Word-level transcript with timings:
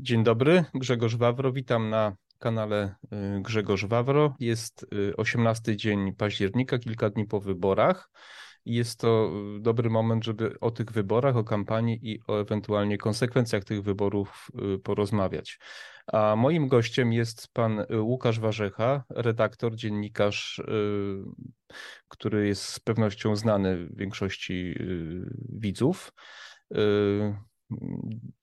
Dzień 0.00 0.24
dobry, 0.24 0.64
Grzegorz 0.74 1.16
Wawro. 1.16 1.52
Witam 1.52 1.90
na 1.90 2.16
kanale 2.38 2.94
y, 3.38 3.42
Grzegorz 3.42 3.86
Wawro. 3.86 4.34
Jest 4.40 4.86
18 5.16 5.72
y, 5.72 5.76
dzień 5.76 6.12
października, 6.12 6.78
kilka 6.78 7.10
dni 7.10 7.26
po 7.26 7.40
wyborach. 7.40 8.10
Jest 8.64 9.00
to 9.00 9.30
y, 9.56 9.60
dobry 9.60 9.90
moment, 9.90 10.24
żeby 10.24 10.60
o 10.60 10.70
tych 10.70 10.92
wyborach, 10.92 11.36
o 11.36 11.44
kampanii 11.44 11.98
i 12.02 12.20
o 12.26 12.40
ewentualnie 12.40 12.98
konsekwencjach 12.98 13.64
tych 13.64 13.82
wyborów 13.82 14.48
porozmawiać. 14.84 15.58
A 16.06 16.36
moim 16.36 16.68
gościem 16.68 17.12
jest 17.12 17.48
pan 17.52 17.84
Łukasz 18.00 18.40
Warzecha, 18.40 19.04
redaktor, 19.10 19.76
dziennikarz, 19.76 20.62
który 22.08 22.46
jest 22.48 22.62
z 22.62 22.80
pewnością 22.80 23.36
znany 23.36 23.88
większości 23.90 24.74
widzów. 25.48 26.12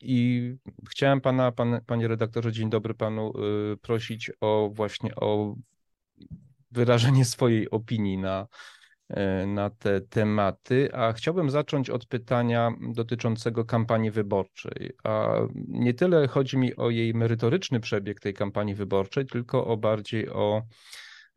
I 0.01 0.53
chciałem 0.89 1.21
pana, 1.21 1.51
pan, 1.51 1.81
panie 1.85 2.07
redaktorze, 2.07 2.51
dzień 2.51 2.69
dobry 2.69 2.93
panu, 2.93 3.33
y, 3.73 3.77
prosić 3.77 4.31
o 4.41 4.69
właśnie 4.73 5.15
o 5.15 5.55
wyrażenie 6.71 7.25
swojej 7.35 7.69
opinii 7.69 8.17
na, 8.17 8.47
y, 9.09 9.47
na 9.47 9.69
te 9.69 10.01
tematy, 10.01 10.93
a 10.93 11.13
chciałbym 11.13 11.49
zacząć 11.49 11.89
od 11.89 12.05
pytania 12.05 12.71
dotyczącego 12.93 13.65
kampanii 13.65 14.11
wyborczej. 14.11 14.91
A 15.03 15.35
nie 15.67 15.93
tyle 15.93 16.27
chodzi 16.27 16.57
mi 16.57 16.75
o 16.75 16.89
jej 16.89 17.13
merytoryczny 17.13 17.79
przebieg 17.79 18.19
tej 18.19 18.33
kampanii 18.33 18.75
wyborczej, 18.75 19.25
tylko 19.25 19.67
o 19.67 19.77
bardziej 19.77 20.29
o 20.29 20.61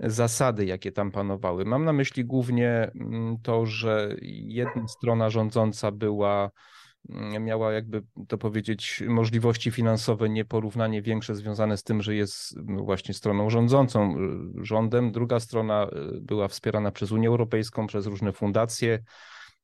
zasady, 0.01 0.65
jakie 0.65 0.93
tam 0.93 1.11
panowały. 1.11 1.65
Mam 1.65 1.85
na 1.85 1.93
myśli 1.93 2.25
głównie 2.25 2.91
mm, 2.95 3.39
to, 3.43 3.67
że 3.67 4.17
jedna 4.47 4.89
strona 4.89 5.31
rządząca 5.31 5.91
była 5.91 6.51
miała 7.41 7.73
jakby 7.73 8.03
to 8.29 8.39
powiedzieć 8.39 9.03
możliwości 9.09 9.71
finansowe 9.71 10.29
nieporównanie 10.29 11.03
większe 11.03 11.35
związane 11.35 11.77
z 11.77 11.83
tym, 11.83 12.03
że 12.03 12.15
jest 12.15 12.57
no, 12.65 12.85
właśnie 12.85 13.15
stroną 13.15 13.51
rządzącą, 13.51 14.17
y, 14.61 14.65
rządem. 14.65 15.13
Druga 15.13 15.41
strona 15.41 15.87
y, 16.17 16.21
była 16.21 16.49
wspierana 16.49 16.91
przez 16.91 17.13
Unię 17.13 17.29
Europejską, 17.29 17.87
przez 17.87 18.07
różne 18.07 18.33
fundacje, 18.33 19.03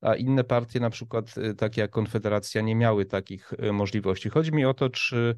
a 0.00 0.14
inne 0.14 0.44
partie, 0.44 0.80
na 0.80 0.90
przykład 0.90 1.38
y, 1.38 1.54
takie 1.54 1.80
jak 1.80 1.90
Konfederacja, 1.90 2.62
nie 2.62 2.74
miały 2.74 3.04
takich 3.04 3.52
możliwości. 3.72 4.28
Chodzi 4.28 4.52
mi 4.52 4.64
o 4.64 4.74
to, 4.74 4.90
czy 4.90 5.36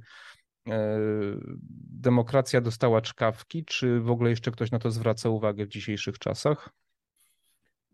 demokracja 2.01 2.61
dostała 2.61 3.01
czkawki, 3.01 3.65
czy 3.65 4.01
w 4.01 4.11
ogóle 4.11 4.31
jeszcze 4.31 4.51
ktoś 4.51 4.71
na 4.71 4.79
to 4.79 4.91
zwraca 4.91 5.29
uwagę 5.29 5.67
w 5.67 5.69
dzisiejszych 5.69 6.19
czasach? 6.19 6.71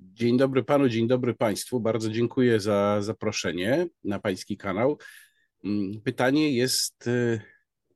Dzień 0.05 0.37
dobry 0.37 0.63
panu, 0.65 0.89
dzień 0.89 1.09
dobry 1.09 1.35
państwu. 1.35 1.81
Bardzo 1.81 2.11
dziękuję 2.11 2.61
za 2.61 3.03
zaproszenie 3.03 3.87
na 4.05 4.19
pański 4.19 4.57
kanał. 4.57 4.99
Mm, 5.65 6.01
pytanie 6.01 6.53
jest 6.53 7.07
y, 7.07 7.41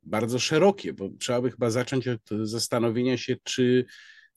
bardzo 0.03 0.39
szerokie, 0.39 0.93
bo 0.93 1.09
trzeba 1.19 1.41
by 1.41 1.51
chyba 1.51 1.69
zacząć 1.69 2.07
od 2.07 2.21
zastanowienia 2.43 3.17
się, 3.17 3.35
czy 3.43 3.85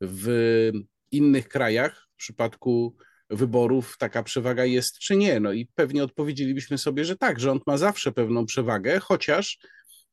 w 0.01 0.71
innych 1.11 1.49
krajach 1.49 2.09
w 2.12 2.17
przypadku 2.17 2.97
wyborów 3.31 3.97
taka 3.99 4.23
przewaga 4.23 4.65
jest, 4.65 4.99
czy 4.99 5.17
nie. 5.17 5.41
No 5.41 5.53
i 5.53 5.69
pewnie 5.75 6.05
odpowiedzielibyśmy 6.05 6.79
sobie, 6.79 7.05
że 7.05 7.17
tak, 7.17 7.41
rząd 7.41 7.67
ma 7.67 7.79
zawsze 7.79 8.12
pewną 8.12 8.47
przewagę, 8.47 9.01
chociaż 9.01 9.59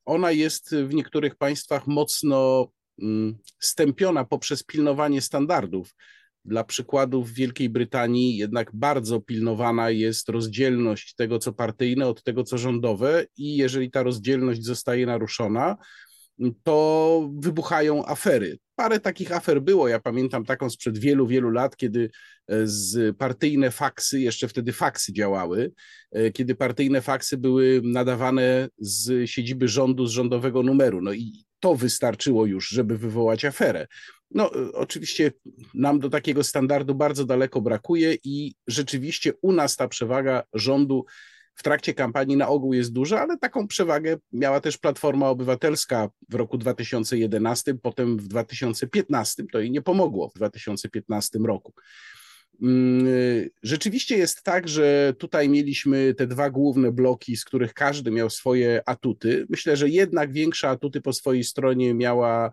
ona 0.04 0.30
jest 0.30 0.74
w 0.74 0.94
niektórych 0.94 1.36
państwach 1.36 1.86
mocno 1.86 2.68
mm, 3.02 3.38
stępiona 3.60 4.24
poprzez 4.24 4.62
pilnowanie 4.62 5.20
standardów 5.20 5.94
dla 6.48 6.64
przykładu 6.64 7.24
w 7.24 7.32
Wielkiej 7.32 7.68
Brytanii 7.68 8.36
jednak 8.36 8.70
bardzo 8.74 9.20
pilnowana 9.20 9.90
jest 9.90 10.28
rozdzielność 10.28 11.14
tego, 11.14 11.38
co 11.38 11.52
partyjne, 11.52 12.06
od 12.06 12.22
tego, 12.22 12.44
co 12.44 12.58
rządowe, 12.58 13.26
i 13.36 13.56
jeżeli 13.56 13.90
ta 13.90 14.02
rozdzielność 14.02 14.64
zostaje 14.64 15.06
naruszona, 15.06 15.76
to 16.62 17.30
wybuchają 17.38 18.06
afery. 18.06 18.58
Parę 18.76 19.00
takich 19.00 19.32
afer 19.32 19.62
było. 19.62 19.88
Ja 19.88 20.00
pamiętam 20.00 20.44
taką 20.44 20.70
sprzed 20.70 20.98
wielu, 20.98 21.26
wielu 21.26 21.50
lat, 21.50 21.76
kiedy 21.76 22.10
e, 22.48 22.66
z 22.66 23.16
partyjne 23.16 23.70
faksy, 23.70 24.20
jeszcze 24.20 24.48
wtedy 24.48 24.72
faksy 24.72 25.12
działały, 25.12 25.72
e, 26.12 26.30
kiedy 26.30 26.54
partyjne 26.54 27.00
faksy 27.00 27.36
były 27.36 27.80
nadawane 27.84 28.68
z 28.78 29.30
siedziby 29.30 29.68
rządu, 29.68 30.06
z 30.06 30.10
rządowego 30.10 30.62
numeru. 30.62 31.02
No 31.02 31.12
i 31.12 31.44
to 31.60 31.74
wystarczyło 31.74 32.46
już, 32.46 32.68
żeby 32.68 32.98
wywołać 32.98 33.44
aferę. 33.44 33.86
No, 34.30 34.56
y, 34.56 34.72
oczywiście 34.72 35.32
nam 35.74 35.98
do 35.98 36.10
takiego 36.10 36.44
standardu 36.44 36.94
bardzo 36.94 37.24
daleko 37.24 37.60
brakuje 37.60 38.16
i 38.24 38.54
rzeczywiście 38.66 39.32
u 39.42 39.52
nas 39.52 39.76
ta 39.76 39.88
przewaga 39.88 40.42
rządu 40.52 41.04
w 41.54 41.62
trakcie 41.62 41.94
kampanii 41.94 42.36
na 42.36 42.48
ogół 42.48 42.74
jest 42.74 42.92
duża, 42.92 43.20
ale 43.20 43.38
taką 43.38 43.68
przewagę 43.68 44.16
miała 44.32 44.60
też 44.60 44.78
Platforma 44.78 45.28
Obywatelska 45.28 46.08
w 46.28 46.34
roku 46.34 46.58
2011, 46.58 47.74
potem 47.74 48.18
w 48.18 48.28
2015. 48.28 49.44
To 49.52 49.60
jej 49.60 49.70
nie 49.70 49.82
pomogło 49.82 50.28
w 50.28 50.34
2015 50.34 51.38
roku. 51.38 51.72
Mm, 52.62 53.06
y, 53.06 53.50
rzeczywiście 53.62 54.16
jest 54.18 54.42
tak, 54.42 54.68
że 54.68 55.14
tutaj 55.18 55.48
mieliśmy 55.48 56.14
te 56.14 56.26
dwa 56.26 56.50
główne 56.50 56.92
bloki, 56.92 57.36
z 57.36 57.44
których 57.44 57.74
każdy 57.74 58.10
miał 58.10 58.30
swoje 58.30 58.82
atuty. 58.86 59.46
Myślę, 59.48 59.76
że 59.76 59.88
jednak 59.88 60.32
większe 60.32 60.68
atuty 60.68 61.00
po 61.00 61.12
swojej 61.12 61.44
stronie 61.44 61.94
miała 61.94 62.52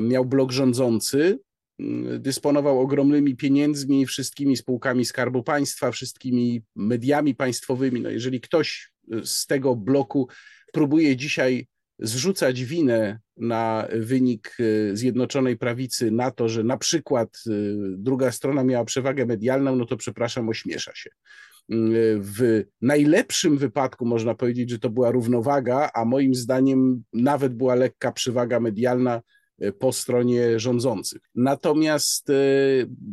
miał 0.00 0.24
blok 0.24 0.52
rządzący, 0.52 1.38
mm, 1.78 2.22
dysponował 2.22 2.80
ogromnymi 2.80 3.36
pieniędzmi, 3.36 4.06
wszystkimi 4.06 4.56
spółkami 4.56 5.04
Skarbu 5.04 5.42
Państwa, 5.42 5.90
wszystkimi 5.90 6.62
mediami 6.76 7.34
państwowymi. 7.34 8.00
No 8.00 8.10
jeżeli 8.10 8.40
ktoś 8.40 8.92
z 9.24 9.46
tego 9.46 9.76
bloku 9.76 10.28
próbuje 10.72 11.16
dzisiaj 11.16 11.66
zrzucać 11.98 12.64
winę 12.64 13.18
na 13.36 13.88
wynik 13.92 14.56
y, 14.60 14.90
Zjednoczonej 14.96 15.56
Prawicy, 15.56 16.10
na 16.10 16.30
to, 16.30 16.48
że 16.48 16.64
na 16.64 16.76
przykład 16.76 17.28
y, 17.46 17.76
druga 17.96 18.32
strona 18.32 18.64
miała 18.64 18.84
przewagę 18.84 19.26
medialną, 19.26 19.76
no 19.76 19.86
to 19.86 19.96
przepraszam, 19.96 20.48
ośmiesza 20.48 20.94
się. 20.94 21.10
Mm, 21.70 21.92
w 22.22 22.64
najlepszym 22.82 23.58
wypadku 23.58 24.06
można 24.06 24.34
powiedzieć, 24.34 24.70
że 24.70 24.78
to 24.78 24.90
była 24.90 25.10
równowaga, 25.10 25.90
a 25.94 26.04
moim 26.04 26.34
zdaniem 26.34 27.02
nawet 27.12 27.54
była 27.54 27.74
lekka 27.74 28.12
przewaga 28.12 28.60
medialna 28.60 29.22
po 29.78 29.92
stronie 29.92 30.60
rządzących. 30.60 31.20
Natomiast 31.34 32.30
e, 32.30 32.34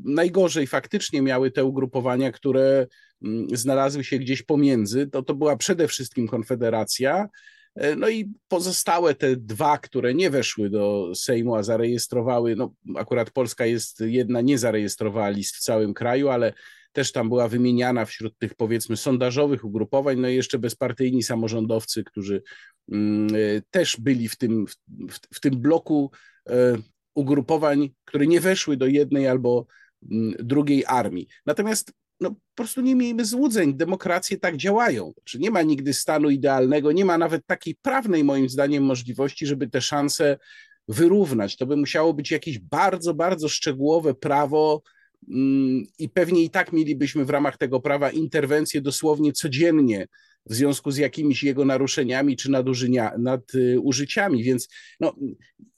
najgorzej 0.06 0.68
faktycznie 0.68 1.22
miały 1.22 1.52
te 1.52 1.66
ugrupowania, 1.66 2.32
które 2.32 2.88
mm, 3.24 3.48
znalazły 3.58 4.04
się 4.04 4.20
gdzieś 4.20 4.44
pomiędzy. 4.44 5.08
To, 5.08 5.22
to 5.22 5.36
była 5.36 5.58
przede 5.58 5.88
wszystkim 5.88 6.28
Konfederacja. 6.28 7.28
E, 7.76 7.96
no 7.96 8.10
i 8.10 8.32
pozostałe 8.48 9.16
te 9.16 9.36
dwa, 9.36 9.78
które 9.78 10.14
nie 10.14 10.30
weszły 10.30 10.70
do 10.70 11.12
Sejmu, 11.16 11.56
a 11.56 11.64
zarejestrowały, 11.64 12.56
no 12.56 12.74
akurat 12.96 13.32
Polska 13.32 13.66
jest 13.66 14.00
jedna, 14.02 14.42
nie 14.42 14.58
zarejestrowała 14.58 15.30
list 15.30 15.56
w 15.56 15.62
całym 15.62 15.94
kraju, 15.94 16.30
ale 16.30 16.54
też 16.92 17.12
tam 17.12 17.30
była 17.30 17.48
wymieniana 17.48 18.06
wśród 18.06 18.38
tych 18.38 18.56
powiedzmy 18.56 18.98
sondażowych 18.98 19.66
ugrupowań, 19.66 20.20
no 20.20 20.30
i 20.30 20.36
jeszcze 20.36 20.60
bezpartyjni 20.60 21.24
samorządowcy, 21.24 22.04
którzy 22.04 22.44
mm, 22.92 23.28
e, 23.36 23.62
też 23.72 23.98
byli 24.00 24.30
w 24.30 24.38
tym, 24.38 24.66
w, 25.10 25.36
w 25.36 25.40
tym 25.40 25.62
bloku 25.62 26.12
E, 26.12 26.37
ugrupowań, 27.16 27.90
które 28.06 28.28
nie 28.28 28.40
weszły 28.40 28.78
do 28.78 28.88
jednej 28.88 29.28
albo 29.28 29.66
mm, 30.12 30.36
drugiej 30.40 30.84
armii. 30.86 31.28
Natomiast 31.46 31.92
no, 32.20 32.30
po 32.32 32.36
prostu 32.56 32.82
nie 32.82 32.96
miejmy 32.96 33.26
złudzeń, 33.26 33.78
demokracje 33.78 34.38
tak 34.38 34.58
działają. 34.58 35.14
Czy 35.24 35.40
nie 35.40 35.52
ma 35.52 35.62
nigdy 35.62 35.94
stanu 35.94 36.30
idealnego, 36.30 36.92
nie 36.92 37.06
ma 37.06 37.18
nawet 37.18 37.46
takiej 37.46 37.76
prawnej, 37.82 38.24
moim 38.24 38.50
zdaniem, 38.50 38.84
możliwości, 38.84 39.48
żeby 39.48 39.70
te 39.70 39.82
szanse 39.82 40.38
wyrównać. 40.88 41.58
To 41.58 41.66
by 41.66 41.76
musiało 41.76 42.14
być 42.14 42.32
jakieś 42.32 42.60
bardzo, 42.60 43.14
bardzo 43.14 43.50
szczegółowe 43.50 44.14
prawo, 44.14 44.82
mm, 45.30 45.84
i 46.00 46.10
pewnie 46.10 46.44
i 46.44 46.50
tak 46.50 46.74
mielibyśmy 46.74 47.26
w 47.26 47.30
ramach 47.30 47.58
tego 47.58 47.80
prawa 47.80 48.10
interwencje 48.10 48.82
dosłownie 48.82 49.34
codziennie 49.34 50.08
w 50.50 50.54
związku 50.54 50.92
z 50.92 50.98
jakimiś 50.98 51.44
jego 51.44 51.66
naruszeniami 51.66 52.38
czy 52.38 52.52
nadużyciami. 53.18 54.44
Więc 54.44 54.68
no, 55.00 55.16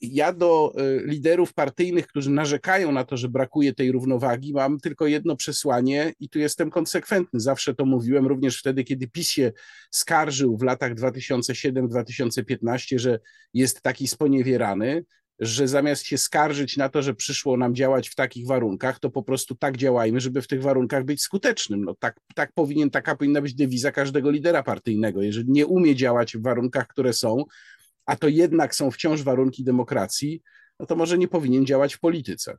ja 0.01 0.33
do 0.33 0.73
e, 0.77 1.03
liderów 1.05 1.53
partyjnych, 1.53 2.07
którzy 2.07 2.31
narzekają 2.31 2.91
na 2.91 3.03
to, 3.03 3.17
że 3.17 3.29
brakuje 3.29 3.73
tej 3.73 3.91
równowagi, 3.91 4.53
mam 4.53 4.79
tylko 4.79 5.07
jedno 5.07 5.35
przesłanie 5.35 6.13
i 6.19 6.29
tu 6.29 6.39
jestem 6.39 6.69
konsekwentny. 6.69 7.39
Zawsze 7.39 7.75
to 7.75 7.85
mówiłem, 7.85 8.27
również 8.27 8.59
wtedy, 8.59 8.83
kiedy 8.83 9.07
PiS 9.07 9.29
się 9.29 9.51
skarżył 9.91 10.57
w 10.57 10.63
latach 10.63 10.95
2007-2015, 10.95 12.99
że 12.99 13.19
jest 13.53 13.81
taki 13.81 14.07
sponiewierany 14.07 15.05
że 15.39 15.67
zamiast 15.67 16.05
się 16.05 16.17
skarżyć 16.17 16.77
na 16.77 16.89
to, 16.89 17.01
że 17.01 17.13
przyszło 17.13 17.57
nam 17.57 17.75
działać 17.75 18.09
w 18.09 18.15
takich 18.15 18.47
warunkach, 18.47 18.99
to 18.99 19.09
po 19.09 19.23
prostu 19.23 19.55
tak 19.55 19.77
działajmy, 19.77 20.19
żeby 20.19 20.41
w 20.41 20.47
tych 20.47 20.61
warunkach 20.61 21.05
być 21.05 21.21
skutecznym. 21.21 21.85
No 21.85 21.95
tak, 21.99 22.19
tak 22.35 22.51
powinien, 22.53 22.89
taka 22.89 23.15
powinna 23.15 23.41
być 23.41 23.53
dewiza 23.53 23.91
każdego 23.91 24.31
lidera 24.31 24.63
partyjnego. 24.63 25.21
Jeżeli 25.21 25.51
nie 25.51 25.65
umie 25.65 25.95
działać 25.95 26.37
w 26.37 26.41
warunkach, 26.41 26.87
które 26.87 27.13
są, 27.13 27.45
a 28.05 28.15
to 28.15 28.27
jednak 28.27 28.75
są 28.75 28.91
wciąż 28.91 29.23
warunki 29.23 29.63
demokracji, 29.63 30.41
no 30.79 30.85
to 30.85 30.95
może 30.95 31.17
nie 31.17 31.27
powinien 31.27 31.65
działać 31.65 31.95
w 31.95 31.99
polityce. 31.99 32.57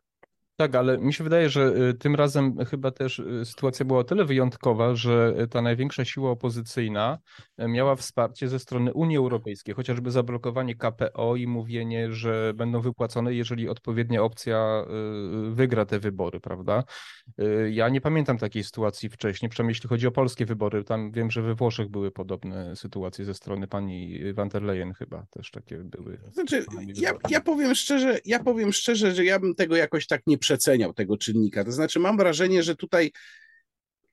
Tak, 0.61 0.75
ale 0.75 0.99
mi 0.99 1.13
się 1.13 1.25
wydaje, 1.25 1.51
że 1.51 1.73
y, 1.91 1.95
tym 1.95 2.15
razem 2.15 2.65
chyba 2.65 2.91
też 2.91 3.19
y, 3.19 3.45
sytuacja 3.45 3.85
była 3.85 4.01
o 4.01 4.05
tyle 4.05 4.25
wyjątkowa, 4.25 4.95
że 4.95 5.35
ta 5.51 5.63
największa 5.63 6.05
siła 6.05 6.31
opozycyjna 6.31 7.19
y, 7.63 7.69
miała 7.69 7.97
wsparcie 7.97 8.49
ze 8.49 8.59
strony 8.59 8.93
Unii 8.93 9.17
Europejskiej, 9.17 9.75
chociażby 9.75 10.11
zablokowanie 10.11 10.75
KPO 10.75 11.37
i 11.37 11.47
mówienie, 11.47 12.13
że 12.13 12.53
będą 12.55 12.81
wypłacone, 12.81 13.35
jeżeli 13.35 13.69
odpowiednia 13.69 14.23
opcja 14.23 14.85
wygra 15.51 15.85
te 15.85 15.99
wybory, 15.99 16.41
prawda? 16.41 16.85
Ja 17.71 17.89
nie 17.89 18.01
pamiętam 18.01 18.39
takiej 18.39 18.65
sytuacji 18.65 19.09
wcześniej, 19.09 19.49
przynajmniej 19.51 19.71
jeśli 19.71 19.89
chodzi 19.89 20.07
o 20.07 20.11
polskie 20.11 20.47
wybory. 20.47 20.85
Tam 20.85 21.13
wiem, 21.13 21.31
że 21.31 21.43
we 21.43 21.55
Włoszech 21.55 21.89
były 21.89 22.11
podobne 22.11 22.77
sytuacje 22.77 23.25
ze 23.25 23.35
strony 23.35 23.67
pani 23.67 24.19
van 24.33 24.49
der 24.49 24.63
Leyen 24.63 24.93
chyba 24.93 25.27
też 25.31 25.51
takie 25.51 25.77
były. 25.79 26.19
Znaczy, 26.33 26.65
ja, 26.95 27.13
ja 27.31 27.41
powiem 27.41 27.75
szczerze, 27.75 28.19
ja 28.25 28.39
powiem 28.39 28.73
szczerze, 28.73 29.15
że 29.15 29.25
ja 29.25 29.39
bym 29.39 29.55
tego 29.55 29.77
jakoś 29.77 30.07
tak 30.07 30.23
nie 30.27 30.39
przeceniał 30.51 30.93
tego 30.93 31.17
czynnika. 31.17 31.65
To 31.65 31.73
znaczy, 31.73 31.99
mam 32.01 32.17
wrażenie, 32.17 32.63
że 32.63 32.77
tutaj 32.77 33.13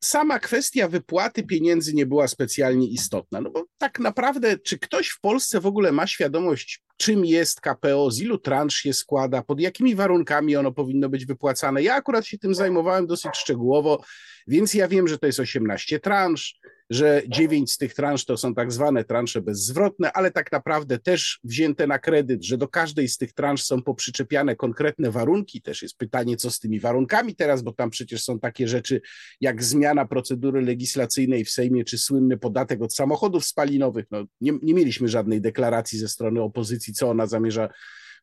sama 0.04 0.40
kwestia 0.40 0.88
wypłaty 0.88 1.44
pieniędzy 1.44 1.94
nie 1.94 2.06
była 2.06 2.28
specjalnie 2.28 2.88
istotna. 2.88 3.42
No 3.42 3.50
bo 3.50 3.66
tak 3.78 4.00
naprawdę, 4.00 4.58
czy 4.58 4.80
ktoś 4.80 5.10
w 5.10 5.20
Polsce 5.20 5.60
w 5.60 5.66
ogóle 5.66 5.92
ma 5.92 6.08
świadomość, 6.08 6.84
czym 6.98 7.26
jest 7.26 7.62
KPO, 7.62 8.12
z 8.12 8.20
ilu 8.20 8.38
transz 8.38 8.76
się 8.76 8.94
składa, 8.94 9.42
pod 9.42 9.60
jakimi 9.60 9.96
warunkami 9.96 10.56
ono 10.56 10.72
powinno 10.72 11.10
być 11.10 11.26
wypłacane? 11.26 11.84
Ja 11.84 11.96
akurat 11.96 12.26
się 12.26 12.38
tym 12.38 12.56
zajmowałem 12.56 13.08
dosyć 13.08 13.32
szczegółowo, 13.38 14.04
więc 14.48 14.74
ja 14.74 14.88
wiem, 14.88 15.08
że 15.08 15.18
to 15.18 15.26
jest 15.26 15.40
18 15.40 16.00
transz 16.00 16.60
że 16.90 17.22
dziewięć 17.28 17.72
z 17.72 17.78
tych 17.78 17.94
transz 17.94 18.26
to 18.26 18.38
są 18.38 18.56
tak 18.56 18.72
zwane 18.72 19.04
transze 19.04 19.42
bezzwrotne, 19.42 20.14
ale 20.14 20.32
tak 20.32 20.52
naprawdę 20.52 21.00
też 21.00 21.40
wzięte 21.44 21.88
na 21.88 22.00
kredyt, 22.00 22.44
że 22.44 22.58
do 22.58 22.68
każdej 22.68 23.08
z 23.08 23.18
tych 23.18 23.34
transz 23.34 23.64
są 23.64 23.82
poprzyczepiane 23.82 24.56
konkretne 24.56 25.12
warunki. 25.12 25.62
Też 25.62 25.82
jest 25.82 25.98
pytanie, 25.98 26.38
co 26.38 26.52
z 26.52 26.60
tymi 26.60 26.80
warunkami 26.80 27.36
teraz, 27.36 27.62
bo 27.62 27.74
tam 27.74 27.90
przecież 27.90 28.24
są 28.24 28.40
takie 28.40 28.68
rzeczy 28.68 29.02
jak 29.42 29.64
zmiana 29.64 30.06
procedury 30.06 30.62
legislacyjnej 30.62 31.46
w 31.46 31.50
Sejmie, 31.50 31.86
czy 31.86 31.98
słynny 31.98 32.38
podatek 32.38 32.82
od 32.82 32.96
samochodów 32.96 33.46
spalinowych. 33.46 34.06
No, 34.12 34.26
nie, 34.42 34.54
nie 34.62 34.74
mieliśmy 34.74 35.08
żadnej 35.08 35.42
deklaracji 35.42 36.00
ze 36.00 36.08
strony 36.08 36.42
opozycji, 36.42 36.94
co 36.94 37.10
ona 37.10 37.28
zamierza 37.28 37.70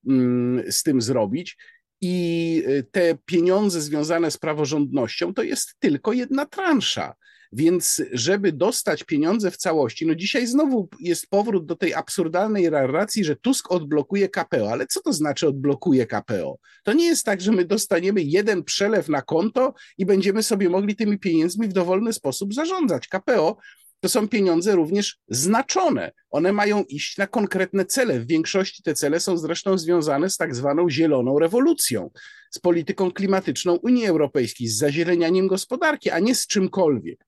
mm, 0.08 0.72
z 0.72 0.82
tym 0.82 1.02
zrobić. 1.02 1.56
I 2.00 2.62
y, 2.68 2.86
te 2.90 3.18
pieniądze 3.24 3.80
związane 3.80 4.30
z 4.30 4.38
praworządnością 4.38 5.34
to 5.34 5.42
jest 5.42 5.74
tylko 5.78 6.12
jedna 6.12 6.46
transza. 6.46 7.14
Więc 7.54 8.02
żeby 8.12 8.52
dostać 8.52 9.04
pieniądze 9.04 9.50
w 9.50 9.56
całości, 9.56 10.06
no 10.06 10.14
dzisiaj 10.14 10.46
znowu 10.46 10.88
jest 11.00 11.26
powrót 11.30 11.66
do 11.66 11.76
tej 11.76 11.94
absurdalnej 11.94 12.70
narracji, 12.70 13.24
że 13.24 13.36
Tusk 13.36 13.72
odblokuje 13.72 14.28
KPO. 14.28 14.72
Ale 14.72 14.86
co 14.86 15.02
to 15.02 15.12
znaczy 15.12 15.48
odblokuje 15.48 16.06
KPO? 16.06 16.58
To 16.84 16.92
nie 16.92 17.06
jest 17.06 17.24
tak, 17.24 17.40
że 17.40 17.52
my 17.52 17.64
dostaniemy 17.64 18.22
jeden 18.22 18.64
przelew 18.64 19.08
na 19.08 19.22
konto 19.22 19.74
i 19.98 20.06
będziemy 20.06 20.42
sobie 20.42 20.68
mogli 20.68 20.96
tymi 20.96 21.18
pieniędzmi 21.18 21.68
w 21.68 21.72
dowolny 21.72 22.12
sposób 22.12 22.54
zarządzać. 22.54 23.08
KPO 23.08 23.56
to 24.04 24.08
są 24.08 24.28
pieniądze 24.28 24.74
również 24.74 25.18
znaczone. 25.28 26.12
One 26.30 26.52
mają 26.52 26.84
iść 26.84 27.16
na 27.16 27.26
konkretne 27.26 27.84
cele. 27.84 28.20
W 28.20 28.26
większości 28.26 28.82
te 28.82 28.94
cele 28.94 29.20
są 29.20 29.38
zresztą 29.38 29.78
związane 29.78 30.30
z 30.30 30.36
tak 30.36 30.54
zwaną 30.54 30.90
zieloną 30.90 31.38
rewolucją, 31.38 32.10
z 32.50 32.58
polityką 32.58 33.10
klimatyczną 33.10 33.74
Unii 33.74 34.06
Europejskiej, 34.06 34.68
z 34.68 34.78
zazielenianiem 34.78 35.46
gospodarki, 35.46 36.10
a 36.10 36.18
nie 36.18 36.34
z 36.34 36.46
czymkolwiek. 36.46 37.26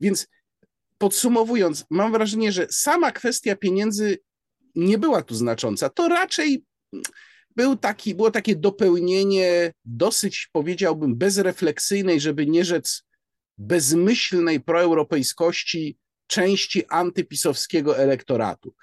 Więc 0.00 0.26
podsumowując, 0.98 1.84
mam 1.90 2.12
wrażenie, 2.12 2.52
że 2.52 2.66
sama 2.70 3.12
kwestia 3.12 3.56
pieniędzy 3.56 4.18
nie 4.74 4.98
była 4.98 5.22
tu 5.22 5.34
znacząca. 5.34 5.88
To 5.88 6.08
raczej 6.08 6.64
był 7.56 7.76
taki, 7.76 8.14
było 8.14 8.30
takie 8.30 8.56
dopełnienie 8.56 9.72
dosyć, 9.84 10.48
powiedziałbym, 10.52 11.16
bezrefleksyjnej, 11.16 12.20
żeby 12.20 12.46
nie 12.46 12.64
rzec 12.64 13.02
bezmyślnej 13.58 14.60
proeuropejskości 14.60 15.98
części 16.26 16.86
antypisowskiego 16.88 17.98
elektoratu. 17.98 18.74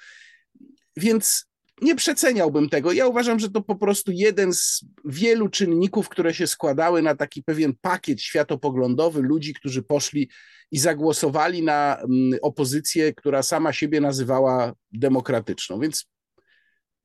Więc 0.98 1.46
nie 1.82 1.96
przeceniałbym 1.96 2.70
tego. 2.70 2.92
Ja 2.92 3.08
uważam, 3.08 3.40
że 3.40 3.50
to 3.50 3.62
po 3.62 3.76
prostu 3.76 4.12
jeden 4.12 4.54
z 4.54 4.86
wielu 5.06 5.50
czynników, 5.50 6.10
które 6.10 6.34
się 6.34 6.48
składały 6.48 7.02
na 7.02 7.16
taki 7.16 7.44
pewien 7.44 7.74
pakiet 7.82 8.22
światopoglądowy 8.22 9.22
ludzi, 9.22 9.54
którzy 9.54 9.84
poszli 9.84 10.30
i 10.72 10.80
zagłosowali 10.80 11.64
na 11.64 11.98
mm, 11.98 12.40
opozycję, 12.42 13.14
która 13.14 13.44
sama 13.44 13.74
siebie 13.74 14.02
nazywała 14.02 14.74
demokratyczną. 14.92 15.80
Więc 15.80 16.06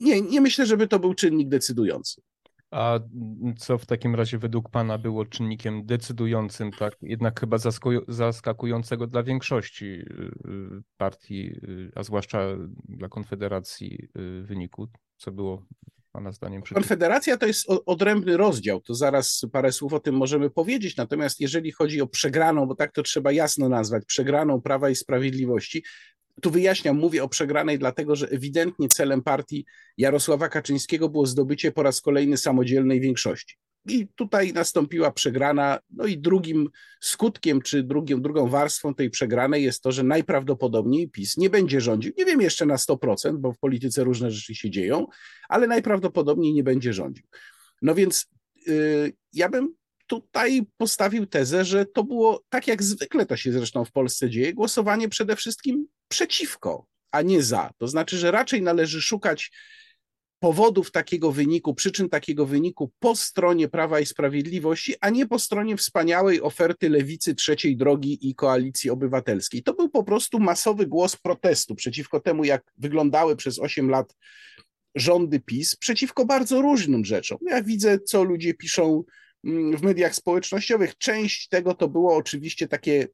nie, 0.01 0.21
nie 0.21 0.41
myślę, 0.41 0.67
żeby 0.67 0.89
to 0.89 0.99
był 0.99 1.15
czynnik 1.15 1.49
decydujący. 1.49 2.23
A 2.71 3.01
co 3.59 3.79
w 3.79 3.87
takim 3.87 4.15
razie 4.15 4.39
według 4.39 4.71
Pana 4.71 4.99
było 4.99 5.27
czynnikiem 5.27 5.87
decydującym, 5.87 6.71
tak 6.73 6.97
jednak 7.03 7.41
chyba 7.41 7.57
zaskakującego 8.09 9.07
dla 9.07 9.23
większości 9.23 9.85
y, 9.85 10.05
y, 10.49 10.83
partii, 10.97 11.47
y, 11.69 11.93
a 11.95 12.03
zwłaszcza 12.03 12.41
dla 12.89 13.09
Konfederacji 13.09 14.09
wyniku? 14.43 14.89
Co 15.17 15.33
było 15.33 15.67
Pana 16.13 16.33
zdaniem? 16.33 16.63
Konfederacja 16.63 17.37
to 17.37 17.47
jest 17.47 17.67
odrębny 17.87 18.37
rozdział, 18.37 18.81
to 18.81 18.95
zaraz 18.95 19.43
parę 19.53 19.73
słów 19.73 19.93
o 19.93 20.01
tym 20.01 20.15
możemy 20.15 20.51
powiedzieć. 20.51 20.97
Natomiast 20.97 21.41
jeżeli 21.41 21.73
chodzi 21.73 22.01
o 22.01 22.07
przegraną, 22.07 22.67
bo 22.67 22.75
tak 22.75 22.93
to 22.93 23.03
trzeba 23.03 23.33
jasno 23.33 23.69
nazwać, 23.69 24.05
przegraną 24.05 24.61
Prawa 24.61 24.91
i 24.91 24.95
Sprawiedliwości, 24.95 25.85
tu 26.43 26.51
wyjaśniam, 26.51 26.97
mówię 26.97 27.25
o 27.25 27.29
przegranej, 27.29 27.79
dlatego 27.79 28.17
że 28.17 28.29
ewidentnie 28.29 28.89
celem 28.89 29.23
partii 29.23 29.67
Jarosława 29.99 30.49
Kaczyńskiego 30.49 31.09
było 31.09 31.27
zdobycie 31.27 31.73
po 31.73 31.83
raz 31.83 32.01
kolejny 32.01 32.37
samodzielnej 32.37 33.01
większości. 33.01 33.57
I 33.89 34.09
tutaj 34.15 34.53
nastąpiła 34.53 35.11
przegrana. 35.11 35.79
No 35.91 36.07
i 36.07 36.19
drugim 36.19 36.69
skutkiem, 37.01 37.63
czy 37.63 37.83
drugim, 37.83 38.23
drugą 38.23 38.49
warstwą 38.49 38.95
tej 38.95 39.11
przegranej 39.11 39.65
jest 39.65 39.83
to, 39.83 39.93
że 39.93 40.03
najprawdopodobniej 40.03 41.11
PiS 41.11 41.37
nie 41.37 41.51
będzie 41.51 41.81
rządził. 41.81 42.13
Nie 42.19 42.25
wiem 42.25 42.41
jeszcze 42.41 42.67
na 42.67 42.77
100%, 42.77 43.37
bo 43.37 43.53
w 43.53 43.59
polityce 43.59 44.05
różne 44.05 44.31
rzeczy 44.31 44.55
się 44.55 44.71
dzieją, 44.71 45.07
ale 45.49 45.67
najprawdopodobniej 45.67 46.55
nie 46.55 46.63
będzie 46.63 46.93
rządził. 46.93 47.27
No 47.83 47.95
więc 47.95 48.27
yy, 48.67 49.13
ja 49.33 49.49
bym 49.49 49.75
tutaj 50.09 50.63
postawił 50.77 51.27
tezę, 51.27 51.65
że 51.65 51.87
to 51.87 52.05
było 52.05 52.45
tak 52.49 52.67
jak 52.67 52.83
zwykle 52.83 53.27
to 53.27 53.37
się 53.37 53.53
zresztą 53.53 53.85
w 53.85 53.93
Polsce 53.93 54.31
dzieje, 54.31 54.55
głosowanie 54.55 55.09
przede 55.09 55.37
wszystkim 55.37 55.87
przeciwko, 56.09 56.87
a 57.11 57.23
nie 57.23 57.43
za. 57.43 57.71
To 57.79 57.89
znaczy, 57.89 58.19
że 58.19 58.31
raczej 58.31 58.63
należy 58.63 59.03
szukać 59.03 59.51
powodów 60.39 60.91
takiego 60.91 61.33
wyniku, 61.33 61.75
przyczyn 61.75 62.09
takiego 62.09 62.47
wyniku 62.47 62.93
po 62.99 63.17
stronie 63.17 63.69
Prawa 63.69 64.01
i 64.01 64.07
Sprawiedliwości, 64.07 64.95
a 65.01 65.11
nie 65.11 65.27
po 65.27 65.39
stronie 65.39 65.77
wspaniałej 65.77 66.43
oferty 66.43 66.89
lewicy 66.89 67.35
trzeciej 67.35 67.77
drogi 67.77 68.29
i 68.29 68.35
koalicji 68.35 68.91
obywatelskiej. 68.91 69.63
To 69.63 69.75
był 69.75 69.89
po 69.89 70.05
prostu 70.05 70.39
masowy 70.41 70.87
głos 70.87 71.17
protestu 71.17 71.75
przeciwko 71.75 72.21
temu, 72.21 72.45
jak 72.45 72.63
wyglądały 72.77 73.37
przez 73.37 73.59
8 73.59 73.91
lat 73.91 74.15
rządy 74.95 75.41
PiS, 75.41 75.77
przeciwko 75.77 76.27
bardzo 76.27 76.63
różnym 76.63 77.05
rzeczom. 77.05 77.39
Ja 77.47 77.63
widzę, 77.63 77.99
co 77.99 78.25
ludzie 78.25 78.55
piszą 78.55 79.05
w 79.45 79.83
mediach 79.83 80.15
społecznościowych. 80.15 80.99
Część 80.99 81.49
tego 81.49 81.75
to 81.75 81.89
było 81.89 82.17
oczywiście 82.17 82.69
takie, 82.69 83.09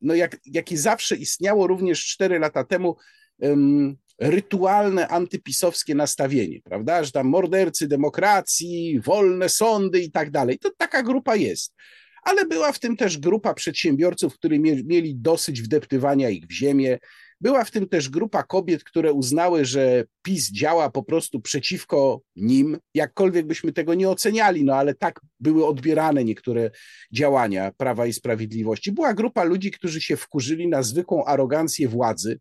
no 0.00 0.14
jak, 0.14 0.36
jakie 0.46 0.78
zawsze 0.78 1.16
istniało 1.16 1.66
również 1.66 2.06
4 2.06 2.38
lata 2.38 2.64
temu, 2.64 2.96
um, 3.38 3.96
rytualne 4.20 5.08
antypisowskie 5.08 5.94
nastawienie, 5.94 6.60
prawda? 6.64 7.04
Że 7.04 7.12
tam 7.12 7.26
mordercy 7.26 7.88
demokracji, 7.88 9.00
wolne 9.00 9.48
sądy 9.48 10.00
i 10.00 10.10
tak 10.10 10.30
dalej. 10.30 10.58
To 10.58 10.70
taka 10.76 11.02
grupa 11.02 11.36
jest. 11.36 11.74
Ale 12.22 12.46
była 12.46 12.72
w 12.72 12.78
tym 12.78 12.96
też 12.96 13.18
grupa 13.18 13.54
przedsiębiorców, 13.54 14.34
którzy 14.34 14.58
mieli 14.84 15.16
dosyć 15.16 15.62
wdeptywania 15.62 16.30
ich 16.30 16.46
w 16.46 16.52
ziemię. 16.52 16.98
Była 17.40 17.64
w 17.64 17.70
tym 17.70 17.88
też 17.88 18.08
grupa 18.08 18.42
kobiet, 18.42 18.84
które 18.84 19.12
uznały, 19.12 19.64
że 19.64 20.04
PiS 20.22 20.52
działa 20.52 20.90
po 20.90 21.02
prostu 21.02 21.40
przeciwko 21.40 22.20
nim, 22.36 22.78
jakkolwiek 22.94 23.46
byśmy 23.46 23.72
tego 23.72 23.94
nie 23.94 24.08
oceniali, 24.10 24.64
no 24.64 24.74
ale 24.74 24.94
tak 24.94 25.20
były 25.40 25.66
odbierane 25.66 26.24
niektóre 26.24 26.70
działania 27.12 27.72
Prawa 27.76 28.06
i 28.06 28.12
Sprawiedliwości. 28.12 28.92
Była 28.92 29.14
grupa 29.14 29.44
ludzi, 29.44 29.70
którzy 29.70 30.00
się 30.00 30.16
wkurzyli 30.16 30.68
na 30.68 30.82
zwykłą 30.82 31.24
arogancję 31.24 31.88
władzy, 31.88 32.40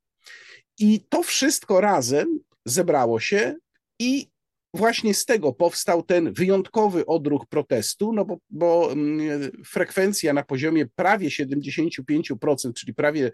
i 0.79 1.05
to 1.09 1.23
wszystko 1.23 1.81
razem 1.81 2.39
zebrało 2.65 3.19
się 3.19 3.55
i 3.99 4.29
właśnie 4.73 5.13
z 5.13 5.25
tego 5.25 5.53
powstał 5.53 6.03
ten 6.03 6.33
wyjątkowy 6.33 7.05
odruch 7.05 7.45
protestu, 7.49 8.13
no 8.13 8.25
bo, 8.25 8.37
bo 8.49 8.91
mm, 8.91 9.51
frekwencja 9.65 10.33
na 10.33 10.43
poziomie 10.43 10.85
prawie 10.95 11.29
75%, 11.29 12.73
czyli 12.73 12.93
prawie 12.93 13.31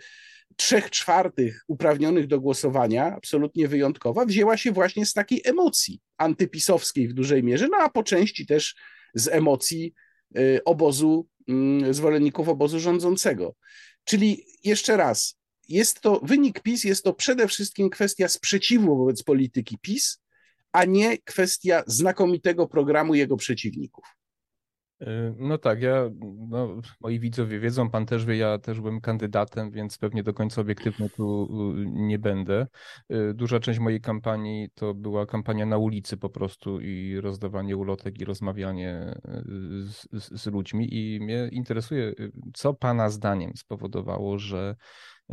3 0.55 0.81
czwartych 0.81 1.63
uprawnionych 1.67 2.27
do 2.27 2.41
głosowania, 2.41 3.05
absolutnie 3.15 3.67
wyjątkowa, 3.67 4.25
wzięła 4.25 4.57
się 4.57 4.71
właśnie 4.71 5.05
z 5.05 5.13
takiej 5.13 5.41
emocji 5.43 6.01
antypisowskiej 6.17 7.07
w 7.07 7.13
dużej 7.13 7.43
mierze, 7.43 7.67
no 7.71 7.77
a 7.77 7.89
po 7.89 8.03
części 8.03 8.45
też 8.45 8.75
z 9.13 9.27
emocji 9.27 9.93
y, 10.37 10.63
obozu, 10.65 11.27
mm, 11.47 11.93
zwolenników 11.93 12.49
obozu 12.49 12.79
rządzącego. 12.79 13.55
Czyli 14.03 14.45
jeszcze 14.63 14.97
raz, 14.97 15.39
jest 15.69 16.01
to, 16.01 16.19
wynik 16.23 16.59
PiS 16.59 16.83
jest 16.83 17.03
to 17.03 17.13
przede 17.13 17.47
wszystkim 17.47 17.89
kwestia 17.89 18.27
sprzeciwu 18.27 18.97
wobec 18.97 19.23
polityki 19.23 19.77
PiS, 19.81 20.21
a 20.75 20.85
nie 20.85 21.17
kwestia 21.17 21.83
znakomitego 21.87 22.67
programu 22.67 23.15
jego 23.15 23.37
przeciwników. 23.37 24.05
Y, 25.01 25.05
no 25.37 25.57
tak, 25.57 25.81
ja, 25.81 26.09
no, 26.49 26.81
moi 27.01 27.19
widzowie 27.19 27.59
wiedzą, 27.59 27.89
pan 27.89 28.05
też 28.05 28.25
wie, 28.25 28.37
ja 28.37 28.59
też 28.59 28.81
byłem 28.81 29.01
kandydatem, 29.01 29.71
więc 29.71 29.97
pewnie 29.97 30.23
do 30.23 30.33
końca 30.33 30.61
obiektywny 30.61 31.09
tu 31.09 31.47
y, 31.77 31.85
nie 31.85 32.19
będę. 32.19 32.67
Y, 33.11 33.33
duża 33.33 33.59
część 33.59 33.79
mojej 33.79 34.01
kampanii 34.01 34.69
to 34.73 34.93
była 34.93 35.25
kampania 35.25 35.65
na 35.65 35.77
ulicy 35.77 36.17
po 36.17 36.29
prostu 36.29 36.81
i 36.81 37.19
rozdawanie 37.21 37.77
ulotek 37.77 38.21
i 38.21 38.25
rozmawianie 38.25 39.15
z, 39.85 40.07
z, 40.23 40.41
z 40.41 40.45
ludźmi 40.45 40.93
i 40.93 41.19
mnie 41.21 41.49
interesuje, 41.51 42.13
co 42.53 42.73
pana 42.73 43.09
zdaniem 43.09 43.51
spowodowało, 43.55 44.39
że 44.39 44.75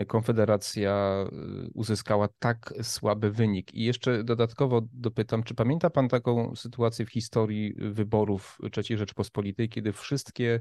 Konfederacja 0.06 1.25
y, 1.66 1.70
uzyskała 1.75 2.28
tak 2.38 2.75
słaby 2.82 3.30
wynik. 3.30 3.75
I 3.75 3.84
jeszcze 3.84 4.25
dodatkowo 4.25 4.80
dopytam, 4.92 5.42
czy 5.42 5.54
pamięta 5.54 5.90
pan 5.90 6.08
taką 6.08 6.56
sytuację 6.56 7.06
w 7.06 7.11
historii 7.11 7.75
wyborów 7.78 8.58
III 8.76 8.99
Rzeczpospolitej, 8.99 9.68
kiedy 9.68 9.92
wszystkie 9.92 10.61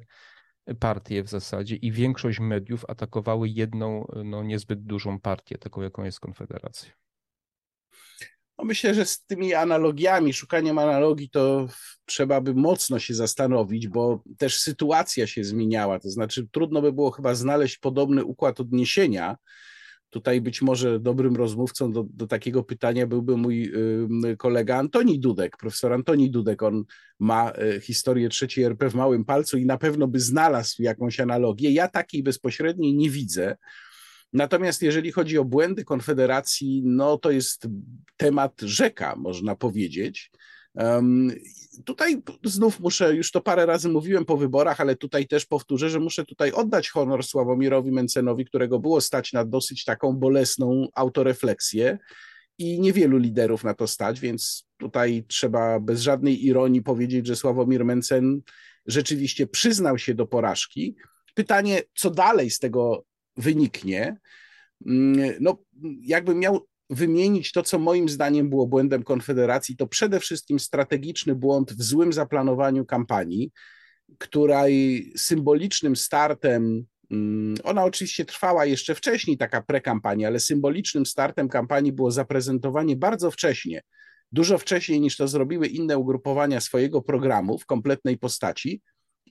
partie 0.80 1.24
w 1.24 1.30
zasadzie 1.30 1.76
i 1.76 1.92
większość 1.92 2.40
mediów 2.40 2.86
atakowały 2.88 3.50
jedną 3.50 4.08
no, 4.26 4.44
niezbyt 4.44 4.84
dużą 4.84 5.20
partię, 5.20 5.58
taką 5.58 5.82
jaką 5.82 6.04
jest 6.04 6.20
Konfederacja? 6.20 6.92
No 8.62 8.66
myślę, 8.66 8.94
że 8.94 9.06
z 9.06 9.26
tymi 9.26 9.54
analogiami, 9.54 10.34
szukaniem 10.34 10.78
analogii, 10.78 11.30
to 11.30 11.68
trzeba 12.06 12.42
by 12.42 12.54
mocno 12.54 13.00
się 13.00 13.14
zastanowić, 13.14 13.88
bo 13.88 14.24
też 14.38 14.60
sytuacja 14.60 15.28
się 15.28 15.44
zmieniała. 15.44 16.00
To 16.00 16.10
znaczy, 16.10 16.48
trudno 16.52 16.82
by 16.82 16.94
było 16.94 17.12
chyba 17.12 17.36
znaleźć 17.36 17.78
podobny 17.78 18.26
układ 18.26 18.60
odniesienia. 18.60 19.38
Tutaj 20.10 20.42
być 20.42 20.62
może 20.62 21.00
dobrym 21.00 21.36
rozmówcą 21.36 21.92
do, 21.92 22.06
do 22.14 22.28
takiego 22.28 22.64
pytania 22.64 23.08
byłby 23.08 23.38
mój 23.38 23.74
kolega 24.38 24.78
Antoni 24.78 25.20
Dudek, 25.20 25.58
profesor 25.58 25.94
Antoni 25.94 26.32
Dudek. 26.32 26.64
On 26.64 26.84
ma 27.20 27.52
y, 27.76 27.82
historię 27.82 28.30
trzeciej 28.30 28.64
RP 28.64 28.90
w 28.90 28.96
małym 28.96 29.26
palcu 29.26 29.58
i 29.58 29.66
na 29.66 29.78
pewno 29.78 30.08
by 30.08 30.20
znalazł 30.20 30.84
jakąś 30.84 31.20
analogię. 31.20 31.72
Ja 31.72 31.88
takiej 31.88 32.24
bezpośredniej 32.24 32.96
nie 32.96 33.10
widzę. 33.10 33.58
Natomiast 34.34 34.82
jeżeli 34.82 35.12
chodzi 35.12 35.38
o 35.38 35.46
błędy 35.46 35.84
Konfederacji, 35.84 36.82
no 36.86 37.18
to 37.18 37.32
jest 37.32 37.68
temat 38.18 38.62
rzeka, 38.62 39.16
można 39.16 39.56
powiedzieć. 39.56 40.32
Um, 40.74 41.32
tutaj 41.86 42.22
znów 42.44 42.80
muszę, 42.80 43.16
już 43.16 43.32
to 43.32 43.42
parę 43.42 43.66
razy 43.66 43.90
mówiłem 43.90 44.26
po 44.26 44.38
wyborach, 44.38 44.82
ale 44.82 44.96
tutaj 44.96 45.28
też 45.28 45.46
powtórzę, 45.46 45.90
że 45.90 46.00
muszę 46.00 46.26
tutaj 46.26 46.52
oddać 46.52 46.90
honor 46.90 47.24
Sławomirowi 47.24 47.92
Mencenowi, 47.92 48.46
którego 48.46 48.80
było 48.80 49.02
stać 49.02 49.34
na 49.34 49.46
dosyć 49.46 49.84
taką 49.86 50.14
bolesną 50.14 50.88
autorefleksję 50.96 51.98
i 52.58 52.80
niewielu 52.80 53.18
liderów 53.18 53.64
na 53.64 53.74
to 53.74 53.88
stać, 53.88 54.20
więc 54.20 54.68
tutaj 54.78 55.24
trzeba 55.28 55.80
bez 55.80 56.02
żadnej 56.02 56.46
ironii 56.46 56.82
powiedzieć, 56.82 57.28
że 57.28 57.36
Sławomir 57.36 57.86
Mencen 57.86 58.42
rzeczywiście 58.86 59.48
przyznał 59.48 59.98
się 59.98 60.14
do 60.14 60.28
porażki. 60.28 60.96
Pytanie, 61.34 61.82
co 61.96 62.10
dalej 62.10 62.50
z 62.50 62.60
tego 62.60 63.06
wyniknie. 63.42 64.18
Mm, 64.86 65.32
no, 65.40 65.58
jakbym 66.02 66.40
miał 66.40 66.68
wymienić 66.90 67.52
to, 67.52 67.64
co 67.64 67.80
moim 67.80 68.10
zdaniem 68.10 68.50
było 68.50 68.68
błędem 68.68 69.04
Konfederacji, 69.04 69.78
to 69.78 69.88
przede 69.88 70.20
wszystkim 70.20 70.60
strategiczny 70.60 71.36
błąd 71.36 71.74
w 71.74 71.84
złym 71.84 72.14
zaplanowaniu 72.14 72.86
kampanii, 72.86 73.52
której 74.18 75.06
symbolicznym 75.18 75.96
startem, 75.96 76.86
mm, 77.12 77.56
ona 77.64 77.84
oczywiście 77.84 78.26
trwała 78.26 78.66
jeszcze 78.66 78.96
wcześniej, 78.96 79.38
taka 79.38 79.62
prekampania, 79.62 80.28
ale 80.28 80.40
symbolicznym 80.40 81.06
startem 81.06 81.50
kampanii 81.50 81.92
było 81.92 82.12
zaprezentowanie 82.12 82.96
bardzo 82.96 83.32
wcześnie, 83.32 83.82
dużo 84.32 84.58
wcześniej 84.58 85.02
niż 85.02 85.18
to 85.18 85.28
zrobiły 85.28 85.68
inne 85.68 85.98
ugrupowania 85.98 86.62
swojego 86.62 87.02
programu 87.02 87.58
w 87.58 87.66
kompletnej 87.66 88.18
postaci, 88.18 88.82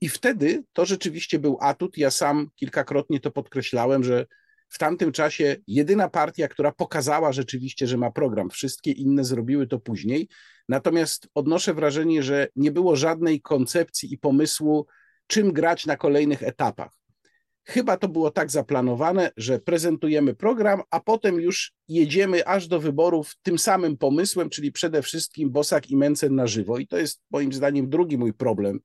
i 0.01 0.09
wtedy 0.09 0.65
to 0.73 0.87
rzeczywiście 0.87 1.39
był 1.39 1.59
atut. 1.61 1.99
Ja 1.99 2.11
sam 2.11 2.51
kilkakrotnie 2.57 3.21
to 3.21 3.31
podkreślałem, 3.31 4.05
że 4.05 4.27
w 4.69 4.79
tamtym 4.79 5.13
czasie 5.13 5.57
jedyna 5.67 6.09
partia, 6.09 6.49
która 6.49 6.73
pokazała 6.73 7.33
rzeczywiście, 7.33 7.87
że 7.87 7.97
ma 7.97 8.11
program, 8.11 8.51
wszystkie 8.51 8.91
inne 8.91 9.25
zrobiły 9.25 9.67
to 9.67 9.79
później. 9.79 10.29
Natomiast 10.69 11.29
odnoszę 11.35 11.75
wrażenie, 11.75 12.23
że 12.23 12.49
nie 12.57 12.73
było 12.73 12.97
żadnej 12.97 13.41
koncepcji 13.41 14.15
i 14.15 14.19
pomysłu, 14.19 14.87
czym 15.27 15.53
grać 15.53 15.87
na 15.87 15.97
kolejnych 15.97 16.43
etapach. 16.43 16.93
Chyba 17.65 17.97
to 17.97 18.09
było 18.09 18.31
tak 18.31 18.51
zaplanowane, 18.51 19.31
że 19.37 19.59
prezentujemy 19.59 20.35
program, 20.35 20.83
a 20.91 21.01
potem 21.01 21.41
już 21.41 21.73
jedziemy 21.89 22.47
aż 22.47 22.69
do 22.69 22.81
wyborów 22.81 23.35
tym 23.43 23.59
samym 23.59 23.97
pomysłem, 23.97 24.51
czyli 24.51 24.73
przede 24.73 25.03
wszystkim 25.03 25.51
Bosak 25.51 25.91
i 25.91 25.97
Mencen 25.97 26.35
na 26.35 26.47
żywo. 26.47 26.79
I 26.79 26.87
to 26.87 26.99
jest 26.99 27.21
moim 27.31 27.53
zdaniem 27.53 27.91
drugi 27.91 28.19
mój 28.19 28.33
problem 28.33 28.81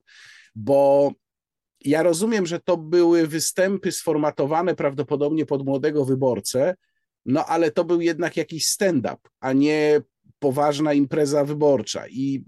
bo 0.56 1.12
ja 1.86 2.04
rozumiem, 2.04 2.46
że 2.46 2.60
to 2.60 2.78
były 2.78 3.28
występy 3.28 3.92
sformatowane 3.92 4.76
prawdopodobnie 4.76 5.46
pod 5.46 5.66
młodego 5.66 6.06
wyborcę, 6.06 6.76
no 7.26 7.46
ale 7.46 7.72
to 7.72 7.84
był 7.84 8.02
jednak 8.02 8.38
jakiś 8.38 8.68
stand-up, 8.68 9.18
a 9.40 9.54
nie 9.54 10.02
poważna 10.40 10.94
impreza 10.94 11.46
wyborcza. 11.46 12.08
I 12.08 12.44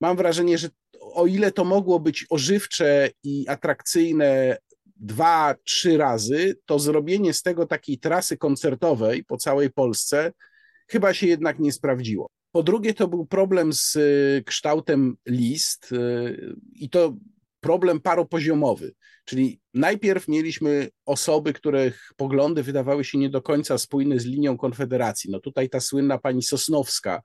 mam 0.00 0.16
wrażenie, 0.16 0.58
że 0.58 0.68
o 1.00 1.26
ile 1.26 1.52
to 1.52 1.64
mogło 1.64 2.00
być 2.00 2.26
ożywcze 2.30 3.10
i 3.22 3.48
atrakcyjne 3.48 4.56
dwa, 4.96 5.54
trzy 5.64 5.96
razy, 5.96 6.56
to 6.66 6.78
zrobienie 6.78 7.34
z 7.34 7.42
tego 7.42 7.66
takiej 7.66 7.98
trasy 7.98 8.36
koncertowej 8.36 9.24
po 9.24 9.36
całej 9.36 9.70
Polsce 9.70 10.32
chyba 10.88 11.14
się 11.14 11.26
jednak 11.26 11.58
nie 11.58 11.72
sprawdziło. 11.72 12.30
Po 12.52 12.62
drugie, 12.62 12.94
to 12.94 13.08
był 13.08 13.26
problem 13.26 13.72
z 13.72 13.96
y, 13.96 14.42
kształtem 14.46 15.16
list 15.26 15.92
y, 15.92 16.56
i 16.72 16.90
to 16.90 17.16
problem 17.64 18.00
paropoziomowy, 18.00 18.94
czyli 19.24 19.60
najpierw 19.74 20.28
mieliśmy 20.28 20.88
osoby, 21.06 21.52
których 21.52 22.12
poglądy 22.16 22.62
wydawały 22.62 23.04
się 23.04 23.18
nie 23.18 23.30
do 23.30 23.42
końca 23.42 23.78
spójne 23.78 24.20
z 24.20 24.24
linią 24.24 24.56
Konfederacji. 24.56 25.30
No 25.30 25.40
tutaj 25.40 25.68
ta 25.68 25.80
słynna 25.80 26.18
pani 26.18 26.42
Sosnowska. 26.42 27.22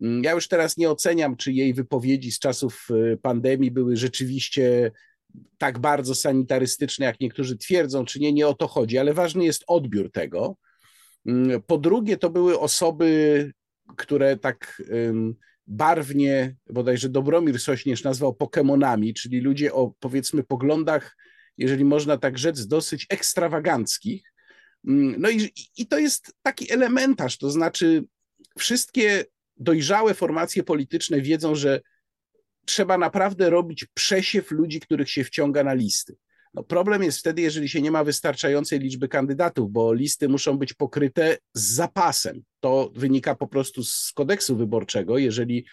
Mm, 0.00 0.24
ja 0.24 0.32
już 0.32 0.48
teraz 0.48 0.76
nie 0.76 0.90
oceniam, 0.90 1.36
czy 1.36 1.52
jej 1.52 1.74
wypowiedzi 1.74 2.32
z 2.32 2.38
czasów 2.38 2.88
y, 2.90 3.18
pandemii 3.22 3.70
były 3.70 3.96
rzeczywiście 3.96 4.90
tak 5.58 5.78
bardzo 5.78 6.14
sanitarystyczne, 6.14 7.06
jak 7.06 7.20
niektórzy 7.20 7.58
twierdzą, 7.58 8.04
czy 8.04 8.20
nie, 8.20 8.32
nie 8.32 8.48
o 8.48 8.54
to 8.54 8.68
chodzi, 8.68 8.98
ale 8.98 9.14
ważny 9.14 9.44
jest 9.44 9.64
odbiór 9.66 10.12
tego. 10.12 10.56
Mm, 11.26 11.62
po 11.62 11.78
drugie, 11.78 12.16
to 12.16 12.30
były 12.30 12.58
osoby, 12.58 13.52
które 13.96 14.36
tak 14.36 14.82
barwnie, 15.68 16.56
bodajże 16.70 17.08
Dobromir 17.08 17.60
Sośnierz 17.60 18.04
nazwał 18.04 18.34
Pokemonami, 18.34 19.14
czyli 19.14 19.40
ludzie 19.40 19.72
o 19.72 19.92
powiedzmy 20.00 20.42
poglądach, 20.42 21.16
jeżeli 21.58 21.84
można 21.84 22.16
tak 22.16 22.38
rzec, 22.38 22.66
dosyć 22.66 23.06
ekstrawaganckich. 23.10 24.32
Mm, 24.86 25.14
no 25.18 25.30
i, 25.30 25.52
i 25.76 25.86
to 25.86 25.98
jest 25.98 26.32
taki 26.42 26.72
elementarz, 26.72 27.38
to 27.38 27.50
znaczy 27.50 28.04
wszystkie 28.58 29.24
dojrzałe 29.56 30.14
formacje 30.14 30.62
polityczne 30.62 31.20
wiedzą, 31.20 31.54
że 31.54 31.80
trzeba 32.64 32.98
naprawdę 32.98 33.50
robić 33.50 33.86
przesiew 33.94 34.50
ludzi, 34.50 34.80
których 34.80 35.10
się 35.10 35.24
wciąga 35.24 35.64
na 35.64 35.74
listy. 35.74 36.16
No 36.54 36.62
problem 36.62 37.02
jest 37.02 37.18
wtedy, 37.18 37.42
jeżeli 37.42 37.68
się 37.68 37.82
nie 37.82 37.90
ma 37.90 38.04
wystarczającej 38.04 38.78
liczby 38.78 39.08
kandydatów, 39.08 39.72
bo 39.72 39.92
listy 39.92 40.28
muszą 40.28 40.58
być 40.58 40.74
pokryte 40.74 41.36
z 41.54 41.62
zapasem. 41.62 42.42
To 42.60 42.90
wynika 42.94 43.34
po 43.34 43.46
prostu 43.46 43.84
z 43.84 44.12
kodeksu 44.14 44.56
wyborczego. 44.56 45.18
Jeżeli 45.18 45.64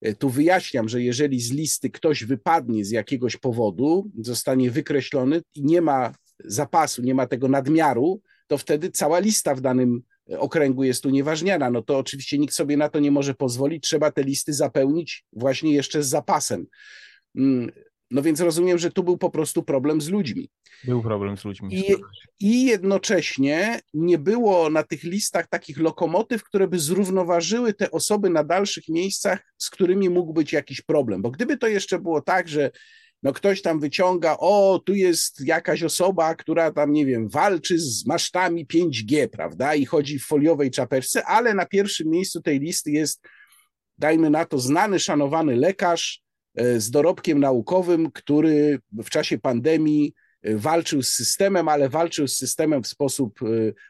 e, 0.00 0.14
tu 0.14 0.30
wyjaśniam, 0.30 0.88
że 0.88 1.02
jeżeli 1.02 1.40
z 1.40 1.52
listy 1.52 1.90
ktoś 1.90 2.24
wypadnie 2.24 2.84
z 2.84 2.90
jakiegoś 2.90 3.36
powodu, 3.36 4.10
zostanie 4.20 4.70
wykreślony 4.70 5.42
i 5.54 5.64
nie 5.64 5.80
ma 5.80 6.14
zapasu, 6.44 7.02
nie 7.02 7.14
ma 7.14 7.26
tego 7.26 7.48
nadmiaru, 7.48 8.20
to 8.46 8.58
wtedy 8.58 8.90
cała 8.90 9.18
lista 9.18 9.54
w 9.54 9.60
danym 9.60 10.02
okręgu 10.38 10.84
jest 10.84 11.06
unieważniana. 11.06 11.70
No 11.70 11.82
to 11.82 11.98
oczywiście 11.98 12.38
nikt 12.38 12.54
sobie 12.54 12.76
na 12.76 12.88
to 12.88 13.00
nie 13.00 13.10
może 13.10 13.34
pozwolić. 13.34 13.84
Trzeba 13.84 14.12
te 14.12 14.22
listy 14.22 14.52
zapełnić 14.52 15.24
właśnie 15.32 15.72
jeszcze 15.72 16.02
z 16.02 16.08
zapasem. 16.08 16.66
No 18.12 18.22
więc 18.22 18.40
rozumiem, 18.40 18.78
że 18.78 18.90
tu 18.90 19.04
był 19.04 19.18
po 19.18 19.30
prostu 19.30 19.62
problem 19.62 20.00
z 20.00 20.08
ludźmi. 20.08 20.50
Był 20.84 21.02
problem 21.02 21.36
z 21.36 21.44
ludźmi. 21.44 21.74
I, 21.74 21.94
I, 22.40 22.64
jednocześnie 22.64 23.80
nie 23.94 24.18
było 24.18 24.70
na 24.70 24.82
tych 24.82 25.02
listach 25.02 25.48
takich 25.48 25.78
lokomotyw, 25.78 26.44
które 26.44 26.68
by 26.68 26.78
zrównoważyły 26.78 27.74
te 27.74 27.90
osoby 27.90 28.30
na 28.30 28.44
dalszych 28.44 28.88
miejscach, 28.88 29.54
z 29.58 29.70
którymi 29.70 30.10
mógł 30.10 30.32
być 30.32 30.52
jakiś 30.52 30.80
problem. 30.80 31.22
Bo 31.22 31.30
gdyby 31.30 31.56
to 31.56 31.66
jeszcze 31.66 31.98
było 31.98 32.20
tak, 32.20 32.48
że 32.48 32.70
no 33.22 33.32
ktoś 33.32 33.62
tam 33.62 33.80
wyciąga, 33.80 34.36
o, 34.38 34.82
tu 34.86 34.94
jest 34.94 35.46
jakaś 35.46 35.82
osoba, 35.82 36.34
która 36.34 36.72
tam, 36.72 36.92
nie 36.92 37.06
wiem, 37.06 37.28
walczy 37.28 37.78
z 37.78 38.06
masztami 38.06 38.66
5G, 38.66 39.28
prawda, 39.28 39.74
i 39.74 39.84
chodzi 39.84 40.18
w 40.18 40.26
foliowej 40.26 40.70
czapeczce, 40.70 41.24
ale 41.24 41.54
na 41.54 41.66
pierwszym 41.66 42.08
miejscu 42.08 42.42
tej 42.42 42.60
listy 42.60 42.90
jest, 42.90 43.22
dajmy 43.98 44.30
na 44.30 44.44
to, 44.44 44.58
znany, 44.58 44.98
szanowany 44.98 45.56
lekarz, 45.56 46.22
z 46.54 46.90
dorobkiem 46.90 47.40
naukowym, 47.40 48.10
który 48.10 48.78
w 48.92 49.10
czasie 49.10 49.38
pandemii 49.38 50.14
e, 50.42 50.56
walczył 50.56 51.02
z 51.02 51.08
systemem, 51.08 51.68
ale 51.68 51.88
walczył 51.88 52.28
z 52.28 52.36
systemem 52.36 52.82
w 52.82 52.86
sposób 52.86 53.42
e, 53.42 53.46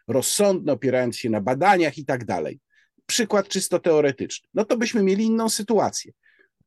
rozsądny, 0.09 0.73
opierając 0.73 1.17
się 1.17 1.31
na 1.31 1.41
badaniach 1.41 1.99
i 1.99 2.05
tak 2.05 2.25
dalej. 2.25 2.61
Przykład 3.07 3.49
czysto 3.49 3.79
teoretyczny. 3.79 4.49
No 4.55 4.65
to 4.65 4.77
byśmy 4.77 5.03
mieli 5.03 5.25
inną 5.25 5.49
sytuację. 5.49 6.13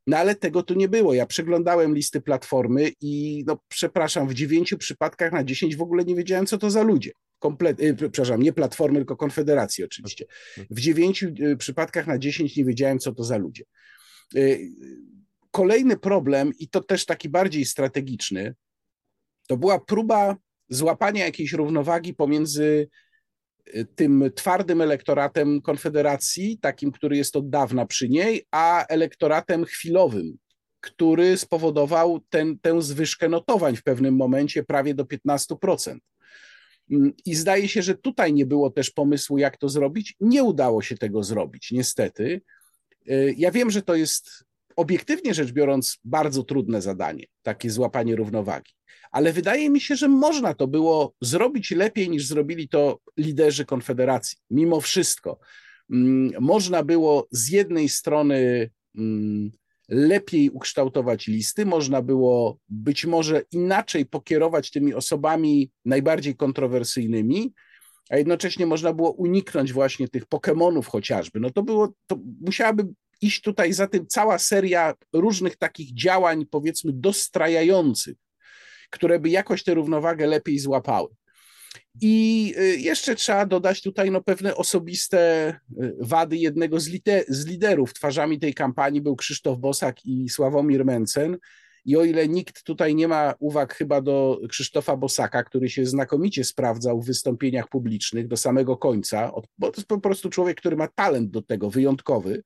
No 0.07 0.17
ale 0.17 0.35
tego 0.35 0.63
tu 0.63 0.73
nie 0.73 0.87
było. 0.87 1.13
Ja 1.13 1.25
przeglądałem 1.25 1.95
listy 1.95 2.21
platformy 2.21 2.91
i 3.01 3.43
no 3.47 3.59
przepraszam, 3.67 4.27
w 4.27 4.33
dziewięciu 4.33 4.77
przypadkach 4.77 5.31
na 5.31 5.43
dziesięć 5.43 5.75
w 5.75 5.81
ogóle 5.81 6.05
nie 6.05 6.15
wiedziałem, 6.15 6.45
co 6.45 6.57
to 6.57 6.69
za 6.69 6.83
ludzie. 6.83 7.11
Komplet, 7.39 7.81
y, 7.81 7.95
przepraszam, 7.95 8.41
nie 8.41 8.53
platformy, 8.53 8.99
tylko 8.99 9.17
konfederacji 9.17 9.83
oczywiście. 9.83 10.25
W 10.69 10.79
dziewięciu 10.79 11.27
przypadkach 11.57 12.07
na 12.07 12.17
dziesięć 12.17 12.57
nie 12.57 12.65
wiedziałem, 12.65 12.99
co 12.99 13.11
to 13.13 13.23
za 13.23 13.37
ludzie. 13.37 13.63
Y, 14.35 14.71
kolejny 15.55 15.97
problem, 15.97 16.51
i 16.59 16.69
to 16.69 16.81
też 16.83 17.05
taki 17.05 17.29
bardziej 17.29 17.65
strategiczny, 17.65 18.55
to 19.47 19.57
była 19.57 19.79
próba 19.79 20.35
złapania 20.69 21.25
jakiejś 21.25 21.53
równowagi 21.53 22.13
pomiędzy 22.13 22.89
tym 23.95 24.31
twardym 24.35 24.81
elektoratem 24.81 25.61
Konfederacji, 25.61 26.57
takim, 26.61 26.91
który 26.91 27.17
jest 27.17 27.35
od 27.35 27.49
dawna 27.49 27.85
przy 27.85 28.09
niej, 28.09 28.45
a 28.51 28.85
elektoratem 28.85 29.65
chwilowym, 29.65 30.37
który 30.81 31.37
spowodował 31.37 32.19
ten, 32.29 32.59
tę 32.59 32.81
zwyżkę 32.81 33.29
notowań 33.29 33.75
w 33.75 33.83
pewnym 33.83 34.15
momencie 34.15 34.63
prawie 34.63 34.93
do 34.93 35.03
15%. 35.03 35.97
I 37.25 37.35
zdaje 37.35 37.67
się, 37.67 37.81
że 37.81 37.95
tutaj 37.95 38.33
nie 38.33 38.45
było 38.45 38.69
też 38.69 38.91
pomysłu, 38.91 39.37
jak 39.37 39.57
to 39.57 39.69
zrobić. 39.69 40.15
Nie 40.19 40.43
udało 40.43 40.81
się 40.81 40.97
tego 40.97 41.23
zrobić, 41.23 41.71
niestety. 41.71 42.41
Ja 43.37 43.51
wiem, 43.51 43.71
że 43.71 43.81
to 43.81 43.95
jest 43.95 44.45
obiektywnie 44.75 45.33
rzecz 45.33 45.51
biorąc 45.51 45.99
bardzo 46.03 46.43
trudne 46.43 46.81
zadanie, 46.81 47.25
takie 47.43 47.69
złapanie 47.69 48.15
równowagi 48.15 48.75
ale 49.15 49.33
wydaje 49.33 49.69
mi 49.69 49.81
się, 49.81 49.95
że 49.95 50.07
można 50.07 50.53
to 50.53 50.67
było 50.67 51.13
zrobić 51.21 51.71
lepiej 51.71 52.09
niż 52.09 52.25
zrobili 52.25 52.69
to 52.69 52.99
liderzy 53.17 53.65
Konfederacji. 53.65 54.37
Mimo 54.49 54.81
wszystko, 54.81 55.39
mm, 55.91 56.31
można 56.39 56.83
było 56.83 57.27
z 57.31 57.49
jednej 57.49 57.89
strony 57.89 58.69
mm, 58.97 59.51
lepiej 59.89 60.49
ukształtować 60.49 61.27
listy, 61.27 61.65
można 61.65 62.01
było 62.01 62.57
być 62.69 63.05
może 63.05 63.43
inaczej 63.51 64.05
pokierować 64.05 64.71
tymi 64.71 64.93
osobami 64.93 65.71
najbardziej 65.85 66.35
kontrowersyjnymi, 66.35 67.53
a 68.09 68.17
jednocześnie 68.17 68.65
można 68.65 68.93
było 68.93 69.11
uniknąć 69.11 69.73
właśnie 69.73 70.07
tych 70.07 70.25
Pokemonów 70.25 70.87
chociażby. 70.87 71.39
No 71.39 71.49
to 71.49 71.63
było, 71.63 71.93
to 72.07 72.19
musiałaby 72.41 72.87
iść 73.25 73.41
tutaj 73.41 73.73
za 73.73 73.87
tym 73.87 74.07
cała 74.07 74.39
seria 74.39 74.93
różnych 75.13 75.55
takich 75.57 75.93
działań, 75.93 76.45
powiedzmy, 76.51 76.91
dostrajających 76.93 78.15
które 78.89 79.19
by 79.19 79.29
jakoś 79.29 79.63
tę 79.63 79.73
równowagę 79.73 80.27
lepiej 80.27 80.59
złapały. 80.59 81.09
I 82.01 82.53
y, 82.57 82.77
jeszcze 82.77 83.15
trzeba 83.15 83.45
dodać 83.45 83.81
tutaj 83.81 84.11
no, 84.11 84.21
pewne 84.21 84.55
osobiste 84.55 85.49
y, 85.81 85.95
wady 85.99 86.37
jednego 86.37 86.79
z, 86.79 86.89
z 87.27 87.45
liderów. 87.45 87.93
Twarzami 87.93 88.39
tej 88.39 88.53
kampanii 88.53 89.01
był 89.01 89.15
Krzysztof 89.15 89.59
Bosak 89.59 90.05
i 90.05 90.29
Sławomir 90.29 90.85
Mencen. 90.85 91.37
I 91.85 91.97
o 91.97 92.03
ile 92.03 92.27
nikt 92.27 92.63
tutaj 92.63 92.95
nie 92.95 93.07
ma 93.07 93.33
uwag 93.39 93.73
chyba 93.73 94.01
do 94.01 94.39
Krzysztofa 94.49 94.97
Bosaka, 94.97 95.43
który 95.43 95.69
się 95.69 95.85
znakomicie 95.85 96.43
sprawdzał 96.43 97.01
w 97.01 97.05
wystąpieniach 97.05 97.67
publicznych 97.69 98.27
do 98.27 98.37
samego 98.37 98.77
końca, 98.77 99.31
bo 99.57 99.71
to 99.71 99.77
jest 99.77 99.87
po 99.87 99.99
prostu 99.99 100.29
człowiek, 100.29 100.57
który 100.57 100.75
ma 100.75 100.87
talent 100.87 101.31
do 101.31 101.41
tego, 101.41 101.69
wyjątkowy, 101.69 102.43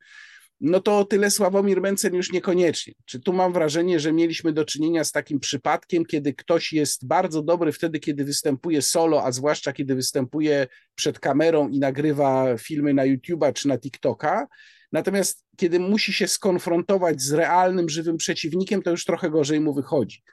no 0.62 0.80
to 0.80 1.00
o 1.00 1.06
tyle 1.06 1.32
Sławomir 1.32 1.82
Mencen 1.82 2.16
już 2.16 2.32
niekoniecznie. 2.32 2.94
Czy 3.06 3.20
tu 3.20 3.34
mam 3.34 3.54
wrażenie, 3.54 4.00
że 4.00 4.14
mieliśmy 4.14 4.54
do 4.54 4.66
czynienia 4.66 5.04
z 5.04 5.12
takim 5.12 5.40
przypadkiem, 5.40 6.06
kiedy 6.06 6.34
ktoś 6.34 6.74
jest 6.74 7.08
bardzo 7.08 7.42
dobry 7.42 7.72
wtedy, 7.72 8.00
kiedy 8.00 8.26
występuje 8.26 8.82
solo, 8.82 9.24
a 9.24 9.32
zwłaszcza 9.32 9.74
kiedy 9.74 9.96
występuje 9.96 10.68
przed 10.96 11.20
kamerą 11.20 11.70
i 11.70 11.80
nagrywa 11.80 12.58
filmy 12.58 12.94
na 12.94 13.04
YouTube'a 13.04 13.54
czy 13.54 13.68
na 13.68 13.78
TikToka, 13.78 14.48
Natomiast 14.92 15.46
kiedy 15.58 15.80
musi 15.80 16.14
się 16.14 16.28
skonfrontować 16.28 17.22
z 17.22 17.34
realnym, 17.34 17.90
żywym 17.90 18.18
przeciwnikiem, 18.18 18.82
to 18.82 18.92
już 18.92 19.06
trochę 19.06 19.30
gorzej 19.30 19.60
mu 19.60 19.74
wychodzi. 19.74 20.24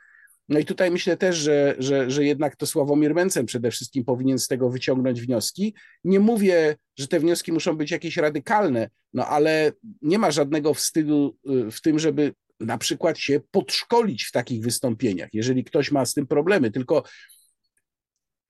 No 0.48 0.58
i 0.58 0.64
tutaj 0.64 0.90
myślę 0.90 1.16
też, 1.16 1.36
że, 1.36 1.74
że, 1.78 2.10
że 2.10 2.24
jednak 2.24 2.56
to 2.56 2.66
Sławomir 2.66 3.14
Mencen 3.14 3.46
przede 3.46 3.70
wszystkim 3.70 4.04
powinien 4.04 4.38
z 4.38 4.48
tego 4.48 4.70
wyciągnąć 4.70 5.20
wnioski. 5.20 5.74
Nie 6.04 6.20
mówię, 6.20 6.76
że 6.98 7.08
te 7.08 7.20
wnioski 7.20 7.52
muszą 7.52 7.76
być 7.76 7.90
jakieś 7.90 8.16
radykalne, 8.16 8.90
no 9.12 9.26
ale 9.26 9.72
nie 10.02 10.18
ma 10.18 10.30
żadnego 10.30 10.74
wstydu 10.74 11.38
y, 11.50 11.70
w 11.70 11.80
tym, 11.80 11.98
żeby 11.98 12.34
na 12.60 12.78
przykład 12.78 13.18
się 13.18 13.40
podszkolić 13.50 14.24
w 14.24 14.32
takich 14.32 14.62
wystąpieniach, 14.62 15.28
jeżeli 15.32 15.64
ktoś 15.64 15.90
ma 15.90 16.06
z 16.06 16.14
tym 16.14 16.26
problemy, 16.26 16.70
tylko 16.70 17.02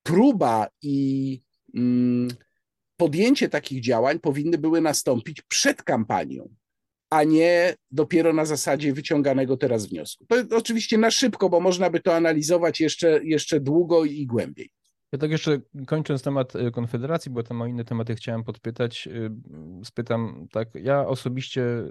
próba 0.03 0.69
i 0.83 1.41
mm, 1.75 2.29
podjęcie 2.97 3.49
takich 3.49 3.83
działań 3.83 4.19
powinny 4.21 4.59
były 4.59 4.81
nastąpić 4.81 5.43
przed 5.43 5.83
kampanią 5.83 6.49
a 7.11 7.25
nie 7.25 7.75
dopiero 7.91 8.33
na 8.33 8.45
zasadzie 8.45 8.93
wyciąganego 8.93 9.57
teraz 9.57 9.87
wniosku. 9.87 10.27
To 10.27 10.57
oczywiście 10.57 10.99
na 10.99 11.11
szybko, 11.11 11.49
bo 11.49 11.61
można 11.61 11.91
by 11.91 12.01
to 12.01 12.17
analizować 12.17 12.81
jeszcze, 12.81 13.21
jeszcze 13.25 13.61
długo 13.61 14.05
i 14.05 14.27
głębiej. 14.27 14.76
Ja 15.17 15.21
tak 15.21 15.31
jeszcze 15.31 15.61
kończąc 15.87 16.23
temat 16.23 16.57
y, 16.57 16.71
Konfederacji, 16.71 17.33
bo 17.33 17.43
tam 17.43 17.63
o 17.63 17.67
inne 17.67 17.85
tematy 17.85 18.15
chciałem 18.15 18.45
podpytać, 18.45 19.07
y, 19.07 19.31
spytam 19.85 20.47
tak, 20.53 20.69
ja 20.75 21.07
osobiście 21.07 21.63
y, 21.63 21.89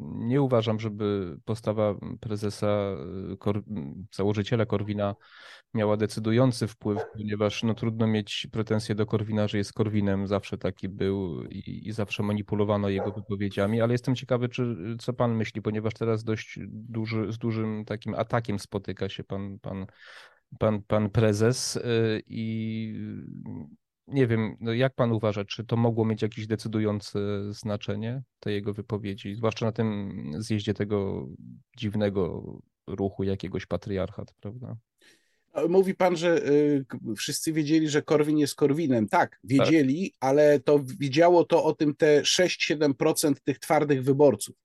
nie 0.00 0.42
uważam, 0.42 0.80
żeby 0.80 1.36
postawa 1.44 1.94
prezesa, 2.20 2.96
założyciela 4.14 4.66
Korwina 4.66 5.14
miała 5.74 5.96
decydujący 5.96 6.66
wpływ, 6.66 6.98
ponieważ 7.12 7.62
no, 7.62 7.74
trudno 7.74 8.06
mieć 8.06 8.46
pretensje 8.52 8.94
do 8.94 9.06
Korwina, 9.06 9.48
że 9.48 9.58
jest 9.58 9.72
Korwinem, 9.72 10.26
zawsze 10.26 10.58
taki 10.58 10.88
był 10.88 11.44
i, 11.44 11.88
i 11.88 11.92
zawsze 11.92 12.22
manipulowano 12.22 12.88
jego 12.88 13.12
wypowiedziami, 13.12 13.80
ale 13.80 13.94
jestem 13.94 14.14
ciekawy, 14.14 14.48
czy, 14.48 14.76
co 15.00 15.12
pan 15.12 15.36
myśli, 15.36 15.62
ponieważ 15.62 15.94
teraz 15.94 16.24
dość 16.24 16.58
duży, 16.68 17.32
z 17.32 17.38
dużym 17.38 17.84
takim 17.84 18.14
atakiem 18.14 18.58
spotyka 18.58 19.08
się 19.08 19.24
pan, 19.24 19.58
pan 19.58 19.86
pan, 20.58 20.82
pan 20.82 21.10
prezes 21.10 21.76
y, 21.76 22.22
i 22.26 22.94
nie 24.06 24.26
wiem, 24.26 24.56
no 24.60 24.72
jak 24.72 24.94
pan 24.94 25.12
uważa, 25.12 25.44
czy 25.44 25.64
to 25.64 25.76
mogło 25.76 26.04
mieć 26.04 26.22
jakieś 26.22 26.46
decydujące 26.46 27.18
znaczenie, 27.52 28.22
te 28.40 28.52
jego 28.52 28.74
wypowiedzi, 28.74 29.34
zwłaszcza 29.34 29.66
na 29.66 29.72
tym 29.72 30.12
zjeździe 30.38 30.74
tego 30.74 31.28
dziwnego 31.76 32.44
ruchu 32.86 33.24
jakiegoś 33.24 33.66
patriarchat, 33.66 34.34
prawda? 34.40 34.76
Mówi 35.68 35.94
pan, 35.94 36.16
że 36.16 36.46
y, 36.46 36.84
wszyscy 37.16 37.52
wiedzieli, 37.52 37.88
że 37.88 38.02
Korwin 38.02 38.38
jest 38.38 38.54
Korwinem. 38.54 39.08
Tak, 39.08 39.40
wiedzieli, 39.44 40.10
tak. 40.10 40.30
ale 40.30 40.60
to 40.60 40.78
widziało 40.98 41.44
to 41.44 41.64
o 41.64 41.74
tym 41.74 41.94
te 41.94 42.22
6-7% 42.22 43.34
tych 43.44 43.58
twardych 43.58 44.04
wyborców. 44.04 44.56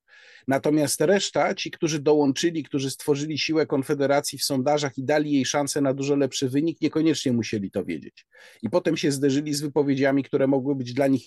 Natomiast 0.47 1.01
reszta, 1.01 1.55
ci, 1.55 1.71
którzy 1.71 1.99
dołączyli, 1.99 2.63
którzy 2.63 2.91
stworzyli 2.91 3.37
siłę 3.37 3.65
Konfederacji 3.65 4.39
w 4.39 4.43
sondażach 4.43 4.97
i 4.97 5.03
dali 5.03 5.31
jej 5.31 5.45
szansę 5.45 5.81
na 5.81 5.93
dużo 5.93 6.15
lepszy 6.15 6.49
wynik, 6.49 6.81
niekoniecznie 6.81 7.33
musieli 7.33 7.71
to 7.71 7.85
wiedzieć. 7.85 8.25
I 8.61 8.69
potem 8.69 8.97
się 8.97 9.11
zderzyli 9.11 9.53
z 9.53 9.61
wypowiedziami, 9.61 10.23
które 10.23 10.47
mogły 10.47 10.75
być 10.75 10.93
dla 10.93 11.07
nich 11.07 11.23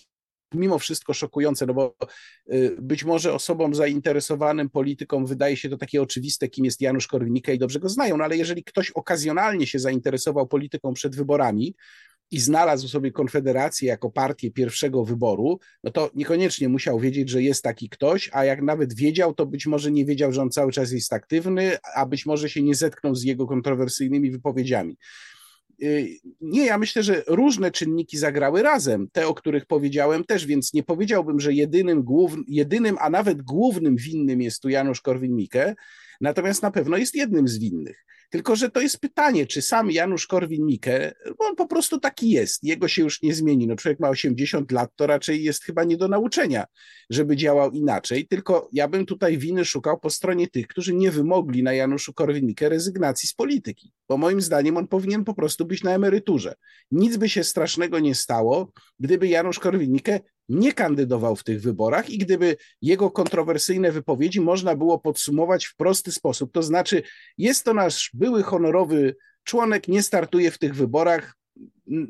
mimo 0.55 0.79
wszystko 0.79 1.15
szokujące, 1.15 1.67
no 1.67 1.75
bo 1.75 1.97
y, 2.53 2.77
być 2.81 3.05
może 3.05 3.33
osobom 3.35 3.75
zainteresowanym 3.75 4.71
polityką 4.71 5.25
wydaje 5.25 5.57
się 5.57 5.69
to 5.69 5.77
takie 5.77 6.03
oczywiste, 6.03 6.49
kim 6.49 6.65
jest 6.65 6.81
Janusz 6.81 7.09
Korwin-Mikke 7.09 7.55
i 7.55 7.59
dobrze 7.59 7.81
go 7.81 7.89
znają, 7.89 8.17
no 8.17 8.25
ale 8.25 8.37
jeżeli 8.37 8.65
ktoś 8.65 8.91
okazjonalnie 8.91 9.67
się 9.67 9.79
zainteresował 9.79 10.47
polityką 10.47 10.95
przed 10.95 11.17
wyborami, 11.17 11.75
i 12.31 12.41
znalazł 12.41 12.89
sobie 12.89 13.13
Konfederację 13.13 13.89
jako 13.89 14.11
partię 14.11 14.51
pierwszego 14.51 15.05
wyboru, 15.05 15.59
no 15.85 15.91
to 15.91 16.11
niekoniecznie 16.15 16.69
musiał 16.69 17.01
wiedzieć, 17.01 17.31
że 17.31 17.43
jest 17.43 17.63
taki 17.63 17.89
ktoś, 17.89 18.31
a 18.33 18.45
jak 18.45 18.63
nawet 18.63 18.95
wiedział, 18.95 19.35
to 19.35 19.47
być 19.47 19.67
może 19.67 19.91
nie 19.91 20.05
wiedział, 20.05 20.33
że 20.33 20.43
on 20.43 20.51
cały 20.51 20.73
czas 20.73 20.93
jest 20.93 21.13
aktywny, 21.13 21.77
a 21.95 22.07
być 22.07 22.27
może 22.27 22.49
się 22.49 22.63
nie 22.63 22.75
zetknął 22.75 23.15
z 23.15 23.23
jego 23.23 23.47
kontrowersyjnymi 23.47 24.31
wypowiedziami. 24.31 24.97
Y, 25.83 26.09
nie, 26.41 26.67
ja 26.67 26.79
myślę, 26.79 27.03
że 27.03 27.23
różne 27.27 27.71
czynniki 27.71 28.19
zagrały 28.19 28.63
razem, 28.63 29.09
te, 29.13 29.27
o 29.27 29.35
których 29.35 29.67
powiedziałem 29.67 30.25
też, 30.25 30.47
więc 30.47 30.75
nie 30.75 30.83
powiedziałbym, 30.83 31.41
że 31.41 31.53
jedynym, 31.53 32.03
głównym, 32.03 32.45
jedynym 32.49 32.97
a 33.01 33.11
nawet 33.11 33.43
głównym 33.43 33.97
winnym 33.97 34.43
jest 34.43 34.63
tu 34.63 34.69
Janusz 34.69 35.03
Korwin-Mikke, 35.03 35.75
natomiast 36.21 36.63
na 36.63 36.71
pewno 36.71 36.97
jest 36.97 37.15
jednym 37.15 37.49
z 37.49 37.59
winnych. 37.59 38.05
Tylko, 38.31 38.57
że 38.57 38.71
to 38.71 38.81
jest 38.81 39.01
pytanie, 39.01 39.47
czy 39.47 39.63
sam 39.63 39.91
Janusz 39.91 40.27
Korwin-Mikke, 40.27 41.13
on 41.39 41.57
po 41.57 41.67
prostu 41.67 42.01
taki 42.01 42.31
jest, 42.31 42.65
jego 42.65 42.89
się 42.89 43.03
już 43.03 43.23
nie 43.23 43.35
zmieni. 43.35 43.67
No 43.67 43.77
człowiek 43.77 44.01
ma 44.01 44.09
80 44.09 44.73
lat, 44.73 44.91
to 44.97 45.07
raczej 45.07 45.45
jest 45.45 45.65
chyba 45.65 45.85
nie 45.85 45.97
do 45.97 46.09
nauczenia, 46.09 46.65
żeby 47.11 47.37
działał 47.37 47.71
inaczej, 47.71 48.27
tylko 48.27 48.69
ja 48.73 48.89
bym 48.89 49.07
tutaj 49.07 49.39
winy 49.39 49.65
szukał 49.65 50.01
po 50.01 50.11
stronie 50.11 50.49
tych, 50.49 50.67
którzy 50.67 50.95
nie 50.95 51.11
wymogli 51.11 51.63
na 51.63 51.73
Januszu 51.73 52.13
Korwin-Mikke 52.13 52.69
rezygnacji 52.69 53.29
z 53.29 53.35
polityki, 53.35 53.93
bo 54.09 54.17
moim 54.17 54.41
zdaniem 54.41 54.77
on 54.77 54.89
powinien 54.89 55.25
po 55.25 55.35
prostu 55.35 55.65
być 55.65 55.83
na 55.83 55.91
emeryturze. 55.91 56.55
Nic 56.91 57.17
by 57.17 57.29
się 57.29 57.45
strasznego 57.45 57.99
nie 57.99 58.15
stało, 58.15 58.73
gdyby 59.01 59.29
Janusz 59.29 59.61
Korwin-Mikke 59.61 60.21
nie 60.49 60.73
kandydował 60.73 61.37
w 61.37 61.45
tych 61.45 61.61
wyborach 61.61 62.11
i 62.11 62.19
gdyby 62.19 62.57
jego 62.83 63.11
kontrowersyjne 63.11 63.93
wypowiedzi 63.93 64.41
można 64.41 64.77
było 64.77 64.99
podsumować 64.99 65.67
w 65.67 65.77
prosty 65.77 66.13
sposób, 66.13 66.53
to 66.53 66.63
znaczy 66.63 67.03
jest 67.39 67.65
to 67.65 67.75
nasz 67.75 68.11
były 68.15 68.43
honorowy 68.43 69.17
członek, 69.45 69.89
nie 69.89 70.03
startuje 70.03 70.51
w 70.51 70.59
tych 70.59 70.75
wyborach, 70.75 71.37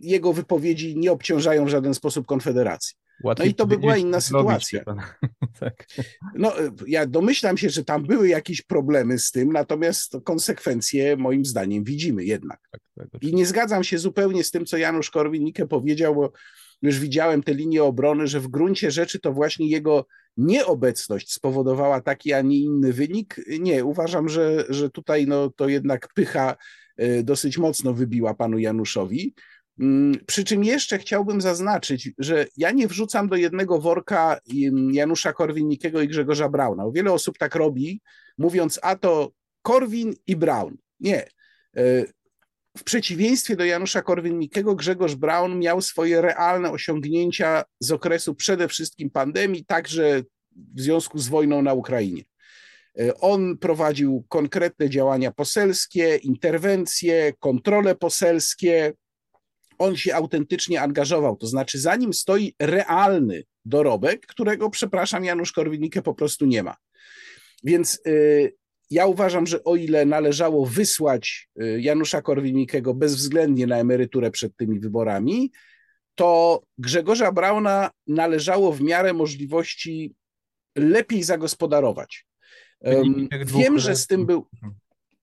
jego 0.03 0.33
wypowiedzi 0.33 0.97
nie 0.97 1.13
obciążają 1.13 1.65
w 1.65 1.69
żaden 1.69 1.95
sposób 1.95 2.27
Konfederacji. 2.27 2.97
Łatwiej 3.25 3.47
no 3.47 3.51
i 3.51 3.55
to 3.55 3.67
by 3.67 3.79
była 3.79 3.97
inna 3.97 4.21
sytuacja. 4.21 4.85
tak. 5.61 5.87
No, 6.35 6.53
ja 6.87 7.07
domyślam 7.07 7.57
się, 7.57 7.71
że 7.71 7.85
tam 7.85 8.03
były 8.03 8.29
jakieś 8.29 8.63
problemy 8.63 9.19
z 9.19 9.31
tym, 9.31 9.53
natomiast 9.53 10.17
konsekwencje 10.25 11.17
moim 11.17 11.45
zdaniem 11.45 11.85
widzimy 11.85 12.25
jednak. 12.25 12.61
Tak, 12.71 12.81
tak, 13.11 13.23
I 13.23 13.35
nie 13.35 13.47
zgadzam 13.47 13.85
się 13.85 13.99
zupełnie 13.99 14.45
z 14.45 14.51
tym, 14.51 14.67
co 14.67 14.77
Janusz 14.77 15.11
Korwin-Mikke 15.11 15.67
powiedział, 15.67 16.15
bo 16.15 16.33
już 16.83 16.99
widziałem 16.99 17.43
te 17.43 17.55
linie 17.55 17.85
obrony, 17.85 18.27
że 18.27 18.41
w 18.41 18.49
gruncie 18.49 18.91
rzeczy 18.91 19.21
to 19.21 19.33
właśnie 19.33 19.69
jego 19.69 20.07
nieobecność 20.37 21.33
spowodowała 21.33 22.01
taki, 22.01 22.33
a 22.33 22.41
nie 22.41 22.59
inny 22.59 22.93
wynik. 22.93 23.41
Nie, 23.61 23.85
uważam, 23.85 24.29
że, 24.29 24.65
że 24.69 24.91
tutaj 24.91 25.27
no, 25.27 25.51
to 25.51 25.69
jednak 25.69 26.09
pycha 26.15 26.57
e, 26.97 27.23
dosyć 27.23 27.59
mocno 27.59 27.95
wybiła 27.95 28.35
panu 28.35 28.59
Januszowi. 28.59 29.35
Mm, 29.81 30.15
przy 30.27 30.45
czym 30.45 30.65
jeszcze 30.65 30.99
chciałbym 30.99 31.41
zaznaczyć, 31.41 32.11
że 32.19 32.47
ja 32.57 32.71
nie 32.71 32.89
wrzucam 32.89 33.29
do 33.29 33.37
jednego 33.37 33.79
worka 33.81 34.39
Janusza 34.93 35.33
Korwin-Mikkego 35.33 36.03
i 36.03 36.09
Grzegorza 36.09 36.49
Brauna. 36.49 36.85
Wiele 36.95 37.13
osób 37.13 37.39
tak 37.39 37.55
robi, 37.55 38.01
mówiąc 38.39 38.81
a 38.83 38.97
to 38.97 39.33
Korwin 39.63 40.15
i 40.27 40.37
Braun. 40.37 40.77
Nie. 41.01 41.29
W 42.77 42.85
przeciwieństwie 42.85 43.57
do 43.57 43.65
Janusza 43.65 44.03
Korwin-Mikkego, 44.03 44.75
Grzegorz 44.75 45.15
Braun 45.15 45.59
miał 45.59 45.81
swoje 45.81 46.21
realne 46.21 46.71
osiągnięcia 46.71 47.65
z 47.81 47.91
okresu 47.91 48.35
przede 48.35 48.69
wszystkim 48.69 49.11
pandemii, 49.11 49.65
także 49.65 50.23
w 50.75 50.81
związku 50.81 51.19
z 51.19 51.29
wojną 51.29 51.63
na 51.63 51.75
Ukrainie. 51.75 52.23
E, 52.99 53.15
on 53.15 53.59
prowadził 53.59 54.25
konkretne 54.29 54.91
działania 54.91 55.31
poselskie, 55.33 56.17
interwencje, 56.17 57.33
kontrole 57.39 57.95
poselskie. 57.95 58.93
On 59.79 59.97
się 59.97 60.15
autentycznie 60.15 60.83
angażował. 60.83 61.37
To 61.37 61.47
znaczy, 61.47 61.79
za 61.79 61.97
nim 61.97 62.15
stoi 62.15 62.55
realny 62.61 63.43
dorobek, 63.65 64.27
którego, 64.27 64.71
przepraszam, 64.71 65.25
Janusz 65.25 65.53
Korwin-Mikke 65.53 66.03
po 66.03 66.15
prostu 66.15 66.47
nie 66.47 66.63
ma. 66.63 66.77
Więc 67.65 68.01
e, 68.07 68.11
ja 68.91 69.07
uważam, 69.07 69.47
że 69.47 69.65
o 69.65 69.77
ile 69.77 70.07
należało 70.07 70.67
wysłać 70.67 71.49
y, 71.63 71.81
Janusza 71.81 72.23
Korwin-Mikkego 72.23 72.95
bezwzględnie 72.95 73.67
na 73.67 73.77
emeryturę 73.77 74.31
przed 74.31 74.57
tymi 74.57 74.81
wyborami, 74.81 75.53
to 76.15 76.63
Grzegorza 76.79 77.33
Brauna 77.33 77.91
należało 78.07 78.73
w 78.73 78.81
miarę 78.81 79.13
możliwości 79.13 80.15
lepiej 80.77 81.23
zagospodarować. 81.23 82.27
Wiem, 83.47 83.79
że 83.79 83.97
z 83.97 84.07
tym 84.07 84.27
był. 84.27 84.47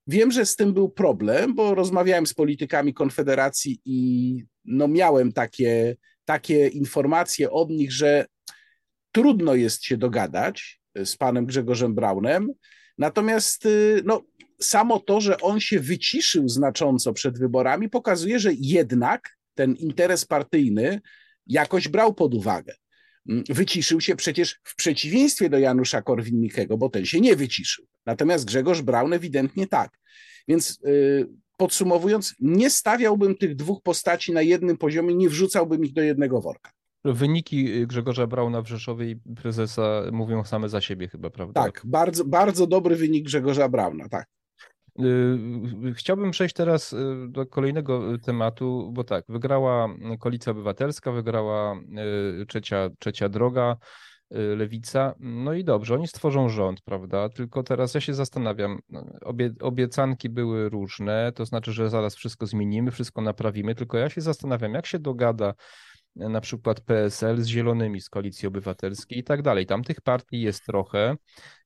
Wiem, 0.08 0.32
że 0.32 0.46
z 0.46 0.56
tym 0.56 0.74
był 0.74 0.90
problem, 0.90 1.56
bo 1.56 1.76
rozmawiałem 1.76 2.28
z 2.28 2.34
politykami 2.34 2.94
Konfederacji 2.94 3.82
i 3.86 4.44
no 4.66 4.88
miałem 4.88 5.32
takie, 5.32 5.96
takie 6.26 6.68
informacje 6.68 7.52
od 7.52 7.70
nich, 7.70 7.92
że 7.92 8.26
trudno 9.12 9.56
jest 9.56 9.84
się 9.84 9.98
dogadać 9.98 10.82
z 11.06 11.18
panem 11.18 11.46
Grzegorzem 11.46 11.96
Braunem. 11.96 12.50
Natomiast 12.98 13.66
y, 13.66 14.02
no, 14.06 14.22
samo 14.62 15.00
to, 15.00 15.22
że 15.22 15.42
on 15.42 15.60
się 15.60 15.80
wyciszył 15.80 16.50
znacząco 16.50 17.14
przed 17.14 17.40
wyborami, 17.40 17.90
pokazuje, 17.90 18.40
że 18.40 18.52
jednak 18.54 19.38
ten 19.56 19.76
interes 19.76 20.26
partyjny 20.26 21.02
jakoś 21.48 21.88
brał 21.88 22.14
pod 22.14 22.34
uwagę. 22.34 22.74
Mm, 23.30 23.44
wyciszył 23.50 24.02
się 24.02 24.16
przecież 24.16 24.60
w 24.64 24.76
przeciwieństwie 24.76 25.50
do 25.50 25.60
Janusza 25.60 26.02
Korwin-Mikkego, 26.02 26.78
bo 26.78 26.90
ten 26.90 27.06
się 27.06 27.22
nie 27.22 27.36
wyciszył. 27.36 27.86
Natomiast 28.06 28.46
Grzegorz 28.46 28.82
Braun 28.82 29.14
ewidentnie 29.14 29.68
tak. 29.68 30.00
Więc 30.48 30.80
yy, 30.84 31.30
podsumowując, 31.58 32.36
nie 32.40 32.70
stawiałbym 32.70 33.36
tych 33.36 33.56
dwóch 33.56 33.82
postaci 33.84 34.32
na 34.32 34.42
jednym 34.42 34.78
poziomie, 34.78 35.16
nie 35.16 35.30
wrzucałbym 35.30 35.86
ich 35.86 35.94
do 35.94 36.02
jednego 36.02 36.42
worka. 36.42 36.72
Wyniki 37.06 37.82
y, 37.82 37.88
Grzegorza 37.88 38.28
Brauna 38.28 38.62
w 38.62 38.68
Rzeszowie 38.68 39.12
i 39.12 39.16
prezesa 39.16 40.02
mówią 40.12 40.44
same 40.44 40.70
za 40.70 40.82
siebie 40.82 41.08
chyba, 41.08 41.30
prawda? 41.30 41.64
Tak, 41.64 41.82
bardzo, 41.86 42.26
bardzo 42.26 42.68
dobry 42.68 42.96
wynik 42.96 43.26
Grzegorza 43.26 43.70
Brauna, 43.70 44.10
tak. 44.10 44.28
Y, 45.00 45.94
chciałbym 45.94 46.32
przejść 46.32 46.56
teraz 46.56 46.94
y, 46.94 46.98
do 47.30 47.46
kolejnego 47.46 48.18
tematu, 48.18 48.90
bo 48.94 49.04
tak, 49.04 49.26
wygrała 49.30 49.90
Koalicja 50.20 50.52
Obywatelska, 50.52 51.12
wygrała 51.12 51.80
trzecia, 52.48 52.90
trzecia 53.00 53.30
droga, 53.30 53.78
Lewica. 54.56 55.16
No 55.20 55.54
i 55.54 55.64
dobrze, 55.64 55.94
oni 55.94 56.08
stworzą 56.08 56.50
rząd, 56.50 56.82
prawda? 56.82 57.30
Tylko 57.30 57.64
teraz 57.64 57.94
ja 57.94 58.02
się 58.02 58.14
zastanawiam, 58.14 58.80
obie, 59.22 59.54
obiecanki 59.62 60.30
były 60.30 60.70
różne, 60.70 61.32
to 61.36 61.46
znaczy, 61.46 61.72
że 61.72 61.90
zaraz 61.90 62.16
wszystko 62.16 62.46
zmienimy, 62.46 62.92
wszystko 62.92 63.22
naprawimy, 63.22 63.76
tylko 63.76 63.98
ja 63.98 64.10
się 64.10 64.22
zastanawiam, 64.22 64.74
jak 64.74 64.86
się 64.86 65.00
dogada 65.00 65.54
na 66.16 66.42
przykład 66.42 66.82
PSL 66.82 67.42
z 67.42 67.48
Zielonymi 67.48 68.02
z 68.02 68.10
Koalicji 68.10 68.48
Obywatelskiej 68.48 69.20
i 69.20 69.24
tak 69.24 69.42
dalej. 69.42 69.66
Tam 69.66 69.84
tych 69.84 70.02
partii 70.02 70.42
jest 70.42 70.66
trochę 70.66 71.16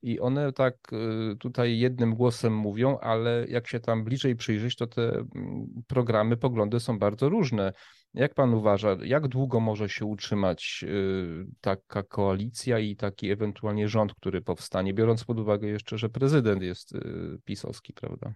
i 0.01 0.19
one 0.19 0.53
tak 0.53 0.75
y, 0.93 1.35
tutaj 1.39 1.79
jednym 1.79 2.15
głosem 2.15 2.55
mówią, 2.55 2.97
ale 2.97 3.45
jak 3.49 3.67
się 3.67 3.79
tam 3.79 4.03
bliżej 4.03 4.35
przyjrzeć, 4.35 4.75
to 4.75 4.87
te 4.87 5.09
mm, 5.09 5.67
programy, 5.87 6.37
poglądy 6.37 6.79
są 6.79 6.99
bardzo 6.99 7.29
różne. 7.29 7.73
Jak 8.13 8.33
pan 8.33 8.53
uważa, 8.53 8.97
jak 9.03 9.27
długo 9.27 9.59
może 9.59 9.89
się 9.89 10.05
utrzymać 10.05 10.85
y, 10.87 11.45
taka 11.61 12.03
koalicja 12.03 12.79
i 12.79 12.95
taki 12.95 13.31
ewentualnie 13.31 13.87
rząd, 13.87 14.13
który 14.13 14.41
powstanie, 14.41 14.93
biorąc 14.93 15.23
pod 15.23 15.39
uwagę 15.39 15.67
jeszcze, 15.67 15.97
że 15.97 16.09
prezydent 16.09 16.61
jest 16.61 16.95
y, 16.95 17.01
pisowski, 17.45 17.93
prawda? 17.93 18.33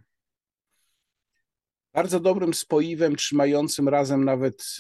Bardzo 1.94 2.20
dobrym 2.20 2.54
spoiwem, 2.54 3.16
trzymającym 3.16 3.90
razem 3.90 4.26
nawet 4.26 4.78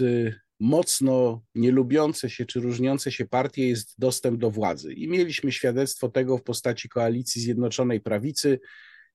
mocno 0.62 1.44
nielubiące 1.56 2.30
się 2.30 2.46
czy 2.46 2.60
różniące 2.60 3.12
się 3.12 3.26
partie 3.26 3.68
jest 3.68 3.96
dostęp 4.00 4.40
do 4.40 4.52
władzy. 4.52 4.94
I 4.94 5.08
mieliśmy 5.08 5.52
świadectwo 5.52 6.10
tego 6.10 6.38
w 6.38 6.44
postaci 6.44 6.90
koalicji 6.90 7.42
Zjednoczonej 7.42 8.02
Prawicy, 8.02 8.60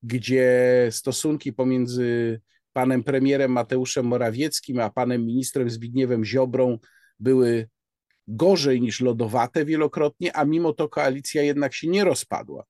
gdzie 0.02 0.88
stosunki 0.90 1.52
pomiędzy 1.52 2.40
panem 2.72 3.04
premierem 3.04 3.52
Mateuszem 3.52 4.06
Morawieckim 4.06 4.80
a 4.80 4.90
panem 4.90 5.26
ministrem 5.26 5.70
Zbigniewem 5.70 6.24
Ziobrą 6.24 6.78
były 7.20 7.68
gorzej 8.28 8.80
niż 8.80 9.00
lodowate 9.00 9.64
wielokrotnie, 9.64 10.36
a 10.36 10.44
mimo 10.44 10.72
to 10.72 10.88
koalicja 10.88 11.42
jednak 11.42 11.74
się 11.74 11.88
nie 11.88 12.04
rozpadła. 12.04 12.64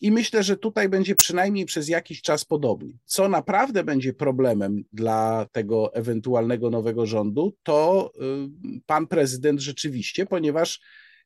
I 0.00 0.10
myślę, 0.10 0.42
że 0.42 0.56
tutaj 0.56 0.88
będzie 0.88 1.16
przynajmniej 1.16 1.64
przez 1.64 1.88
jakiś 1.88 2.22
czas 2.22 2.44
podobnie. 2.44 2.92
Co 3.04 3.28
naprawdę 3.28 3.84
będzie 3.84 4.12
problemem 4.12 4.84
dla 4.92 5.46
tego 5.52 5.94
ewentualnego 5.94 6.70
nowego 6.70 7.06
rządu, 7.06 7.56
to 7.62 8.10
y, 8.76 8.80
pan 8.86 9.06
prezydent 9.06 9.60
rzeczywiście, 9.60 10.26
ponieważ 10.26 10.80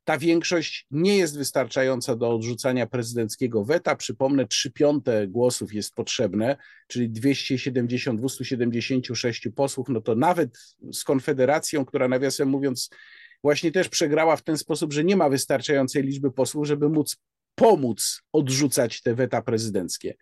ta 0.05 0.19
większość 0.19 0.87
nie 0.91 1.17
jest 1.17 1.39
wystarczająca 1.39 2.17
do 2.17 2.31
odrzucania 2.31 2.87
prezydenckiego 2.87 3.65
weta. 3.65 3.97
Przypomnę, 3.97 4.47
3 4.47 4.71
piąte 4.71 5.29
głosów 5.29 5.75
jest 5.75 5.95
potrzebne, 5.95 6.57
czyli 6.87 7.11
270, 7.11 8.21
276 8.21 9.49
posłów, 9.57 9.89
no 9.89 10.01
to 10.01 10.15
nawet 10.15 10.59
z 10.93 11.05
Konfederacją, 11.05 11.85
która 11.85 12.09
nawiasem 12.09 12.49
mówiąc 12.49 12.91
właśnie 13.43 13.73
też 13.73 13.89
przegrała 13.89 14.37
w 14.37 14.43
ten 14.43 14.59
sposób, 14.59 14.93
że 14.93 15.05
nie 15.05 15.17
ma 15.17 15.29
wystarczającej 15.29 16.03
liczby 16.03 16.31
posłów, 16.33 16.67
żeby 16.67 16.89
móc 16.89 17.17
pomóc 17.55 18.23
odrzucać 18.33 19.03
te 19.03 19.14
weta 19.14 19.43
prezydenckie. 19.43 20.14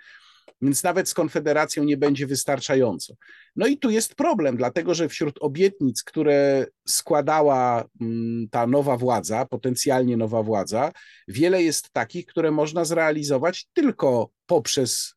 Więc 0.63 0.83
nawet 0.83 1.09
z 1.09 1.15
Konfederacją 1.15 1.85
nie 1.85 1.97
będzie 1.97 2.27
wystarczająco. 2.27 3.15
No 3.57 3.67
i 3.67 3.79
tu 3.79 3.91
jest 3.91 4.15
problem, 4.15 4.57
dlatego 4.57 4.95
że 4.95 5.09
wśród 5.09 5.39
obietnic, 5.41 6.03
które 6.03 6.67
składała 6.89 7.85
mm, 8.01 8.49
ta 8.51 8.67
nowa 8.67 8.97
władza, 8.97 9.47
potencjalnie 9.47 10.17
nowa 10.17 10.43
władza, 10.43 10.93
wiele 11.29 11.63
jest 11.63 11.93
takich, 11.93 12.27
które 12.27 12.51
można 12.51 12.85
zrealizować 12.85 13.67
tylko 13.73 14.31
poprzez 14.47 15.15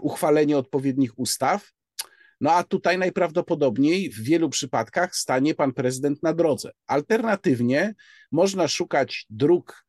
uchwalenie 0.00 0.58
odpowiednich 0.58 1.18
ustaw. 1.18 1.70
No 2.40 2.52
a 2.52 2.64
tutaj 2.64 2.98
najprawdopodobniej 2.98 4.10
w 4.10 4.22
wielu 4.22 4.48
przypadkach 4.48 5.16
stanie 5.16 5.54
pan 5.54 5.72
prezydent 5.72 6.22
na 6.22 6.32
drodze. 6.32 6.70
Alternatywnie 6.86 7.94
można 8.32 8.68
szukać 8.68 9.26
dróg 9.30 9.83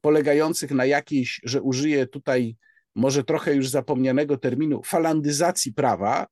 polegających 0.00 0.70
na 0.70 0.84
jakiejś, 0.84 1.40
że 1.44 1.62
użyję 1.62 2.06
tutaj 2.06 2.56
może 2.94 3.24
trochę 3.24 3.54
już 3.54 3.68
zapomnianego 3.68 4.36
terminu, 4.36 4.82
falandyzacji 4.82 5.72
prawa, 5.72 6.26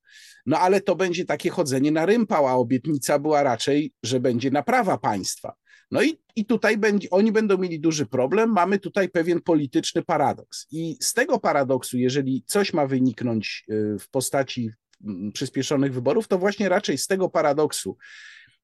no 0.46 0.59
ale 0.59 0.81
to 0.81 0.96
będzie 0.96 1.24
takie 1.24 1.50
chodzenie 1.50 1.92
na 1.92 2.07
rympał, 2.07 2.46
a 2.46 2.55
obietnica 2.55 3.18
była 3.18 3.42
raczej, 3.42 3.92
że 4.02 4.20
będzie 4.20 4.50
naprawa 4.50 4.98
państwa. 4.98 5.55
No 5.90 6.02
i, 6.02 6.18
i 6.37 6.44
tutaj 6.44 6.79
będzie, 6.79 7.11
oni 7.11 7.33
będą 7.33 7.59
mieli 7.59 7.81
duży 7.81 8.07
problem. 8.07 8.52
Mamy 8.52 8.79
tutaj 8.79 9.09
pewien 9.09 9.40
polityczny 9.40 10.02
paradoks. 10.02 10.66
I 10.70 10.96
z 11.00 11.12
tego 11.12 11.38
paradoksu, 11.40 11.98
jeżeli 11.98 12.44
coś 12.46 12.72
ma 12.72 12.87
wyniknąć 12.87 13.64
y, 13.70 13.98
w 13.98 14.11
postaci 14.11 14.70
mm, 15.05 15.33
przyspieszonych 15.33 15.94
wyborów, 15.94 16.29
to 16.29 16.38
właśnie 16.38 16.68
raczej 16.68 16.98
z 16.98 17.07
tego 17.07 17.29
paradoksu, 17.29 17.96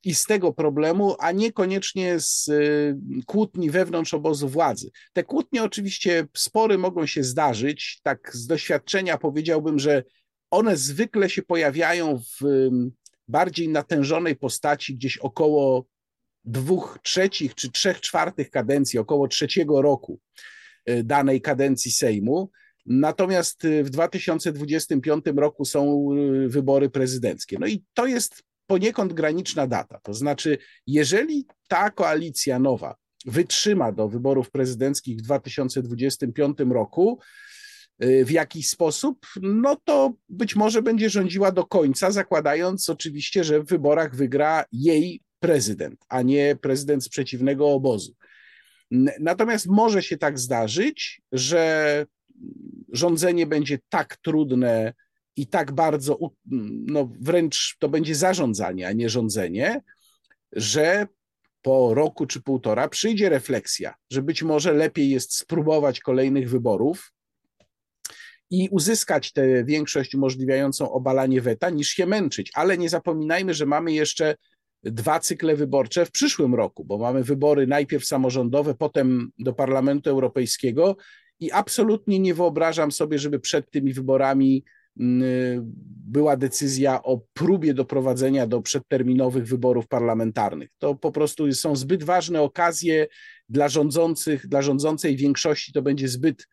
i 0.04 0.14
z 0.14 0.26
tego 0.26 0.52
problemu, 0.52 1.16
a 1.18 1.32
niekoniecznie 1.32 2.20
z 2.20 2.48
y, 2.48 2.96
kłótni 3.26 3.70
wewnątrz 3.70 4.14
obozu 4.14 4.48
władzy. 4.48 4.90
Te 5.12 5.24
kłótnie 5.24 5.62
oczywiście 5.62 6.26
spory 6.36 6.78
mogą 6.78 7.06
się 7.06 7.24
zdarzyć, 7.24 8.00
tak 8.02 8.30
z 8.34 8.46
doświadczenia 8.46 9.18
powiedziałbym, 9.18 9.78
że 9.78 10.02
one 10.50 10.76
zwykle 10.76 11.30
się 11.30 11.42
pojawiają 11.42 12.18
w 12.18 12.70
bardziej 13.28 13.68
natężonej 13.68 14.36
postaci 14.36 14.94
gdzieś 14.94 15.18
około 15.18 15.86
dwóch 16.44 16.98
trzecich 17.02 17.54
czy 17.54 17.70
trzech 17.70 18.00
czwartych 18.00 18.50
kadencji, 18.50 18.98
około 18.98 19.28
trzeciego 19.28 19.82
roku 19.82 20.20
danej 21.04 21.40
kadencji 21.40 21.92
Sejmu. 21.92 22.50
Natomiast 22.86 23.66
w 23.82 23.90
2025 23.90 25.24
roku 25.36 25.64
są 25.64 26.08
wybory 26.46 26.90
prezydenckie. 26.90 27.56
No 27.60 27.66
i 27.66 27.84
to 27.94 28.06
jest 28.06 28.42
poniekąd 28.66 29.12
graniczna 29.12 29.66
data. 29.66 30.00
To 30.02 30.14
znaczy, 30.14 30.58
jeżeli 30.86 31.46
ta 31.68 31.90
koalicja 31.90 32.58
nowa 32.58 32.94
wytrzyma 33.26 33.92
do 33.92 34.08
wyborów 34.08 34.50
prezydenckich 34.50 35.18
w 35.18 35.22
2025 35.22 36.58
roku, 36.70 37.20
y, 38.04 38.24
w 38.24 38.30
jakiś 38.30 38.68
sposób, 38.68 39.26
no 39.42 39.76
to 39.84 40.12
być 40.28 40.56
może 40.56 40.82
będzie 40.82 41.10
rządziła 41.10 41.52
do 41.52 41.66
końca, 41.66 42.10
zakładając 42.10 42.88
oczywiście, 42.88 43.44
że 43.44 43.60
w 43.60 43.66
wyborach 43.66 44.16
wygra 44.16 44.64
jej 44.72 45.22
prezydent, 45.40 46.04
a 46.08 46.22
nie 46.22 46.56
prezydent 46.56 47.04
z 47.04 47.08
przeciwnego 47.08 47.68
obozu. 47.68 48.14
Natomiast 49.20 49.66
może 49.66 50.02
się 50.02 50.18
tak 50.18 50.38
zdarzyć, 50.38 51.22
że 51.32 52.06
rządzenie 52.92 53.46
będzie 53.46 53.78
tak 53.88 54.16
trudne 54.16 54.94
i 55.36 55.46
tak 55.46 55.72
bardzo, 55.72 56.18
no 56.86 57.08
wręcz 57.20 57.76
to 57.78 57.88
będzie 57.88 58.14
zarządzanie, 58.14 58.88
a 58.88 58.92
nie 58.92 59.08
rządzenie, 59.08 59.80
że 60.52 61.06
po 61.62 61.94
roku 61.94 62.26
czy 62.26 62.42
półtora 62.42 62.88
przyjdzie 62.88 63.28
refleksja, 63.28 63.94
że 64.10 64.22
być 64.22 64.42
może 64.42 64.72
lepiej 64.72 65.10
jest 65.10 65.36
spróbować 65.36 66.00
kolejnych 66.00 66.50
wyborów 66.50 67.12
i 68.50 68.68
uzyskać 68.70 69.32
tę 69.32 69.64
większość 69.64 70.14
umożliwiającą 70.14 70.92
obalanie 70.92 71.40
weta, 71.40 71.70
niż 71.70 71.88
się 71.88 72.06
męczyć. 72.06 72.50
Ale 72.54 72.78
nie 72.78 72.88
zapominajmy, 72.88 73.54
że 73.54 73.66
mamy 73.66 73.92
jeszcze 73.92 74.34
dwa 74.82 75.20
cykle 75.20 75.56
wyborcze 75.56 76.06
w 76.06 76.10
przyszłym 76.10 76.54
roku, 76.54 76.84
bo 76.84 76.98
mamy 76.98 77.24
wybory 77.24 77.66
najpierw 77.66 78.04
samorządowe, 78.04 78.74
potem 78.74 79.30
do 79.38 79.52
Parlamentu 79.52 80.10
Europejskiego 80.10 80.96
i 81.40 81.52
absolutnie 81.52 82.18
nie 82.18 82.34
wyobrażam 82.34 82.92
sobie, 82.92 83.18
żeby 83.18 83.40
przed 83.40 83.70
tymi 83.70 83.92
wyborami 83.92 84.64
była 84.96 86.36
decyzja 86.36 87.02
o 87.02 87.20
próbie 87.32 87.74
doprowadzenia 87.74 88.46
do 88.46 88.62
przedterminowych 88.62 89.46
wyborów 89.46 89.88
parlamentarnych. 89.88 90.70
To 90.78 90.94
po 90.94 91.12
prostu 91.12 91.52
są 91.52 91.76
zbyt 91.76 92.04
ważne 92.04 92.42
okazje 92.42 93.06
dla 93.48 93.68
rządzących, 93.68 94.48
dla 94.48 94.62
rządzącej 94.62 95.16
większości 95.16 95.72
to 95.72 95.82
będzie 95.82 96.08
zbyt, 96.08 96.48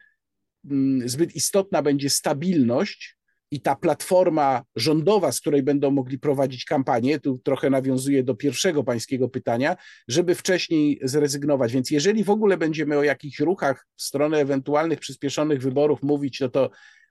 zbyt 1.05 1.35
istotna 1.35 1.81
będzie 1.81 2.09
stabilność 2.09 3.19
i 3.51 3.61
ta 3.61 3.75
platforma 3.75 4.63
rządowa, 4.75 5.31
z 5.31 5.39
której 5.39 5.63
będą 5.63 5.91
mogli 5.91 6.19
prowadzić 6.19 6.65
kampanię, 6.65 7.19
tu 7.19 7.37
trochę 7.43 7.69
nawiązuje 7.69 8.23
do 8.23 8.35
pierwszego 8.35 8.83
pańskiego 8.83 9.29
pytania, 9.29 9.75
żeby 10.07 10.35
wcześniej 10.35 10.99
zrezygnować. 11.03 11.73
Więc 11.73 11.91
jeżeli 11.91 12.23
w 12.23 12.29
ogóle 12.29 12.57
będziemy 12.57 12.97
o 12.97 13.03
jakichś 13.03 13.39
ruchach 13.39 13.87
w 13.95 14.01
stronę 14.01 14.37
ewentualnych 14.37 14.99
przyspieszonych 14.99 15.61
wyborów 15.61 16.03
mówić, 16.03 16.39
no 16.39 16.49
to 16.49 16.69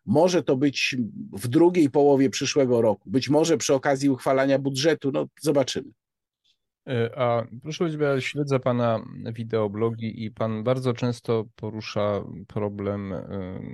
może 0.09 0.43
to 0.43 0.57
być 0.57 0.97
w 1.33 1.49
drugiej 1.49 1.91
połowie 1.91 2.31
przyszłego 2.31 2.83
roku, 2.83 3.11
być 3.11 3.29
może 3.29 3.57
przy 3.57 3.75
okazji 3.75 4.11
uchwalania 4.11 4.59
budżetu, 4.59 5.13
no 5.13 5.27
zobaczymy. 5.41 5.91
E, 6.89 7.19
a 7.19 7.47
proszę 7.63 7.79
powiedzieć, 7.79 8.01
ja 8.01 8.21
śledzę 8.21 8.61
Pana 8.61 9.05
wideoblogi 9.33 10.25
i 10.25 10.31
Pan 10.31 10.65
bardzo 10.65 10.93
często 10.93 11.45
porusza 11.57 12.25
problem 12.47 13.13
e, 13.13 13.25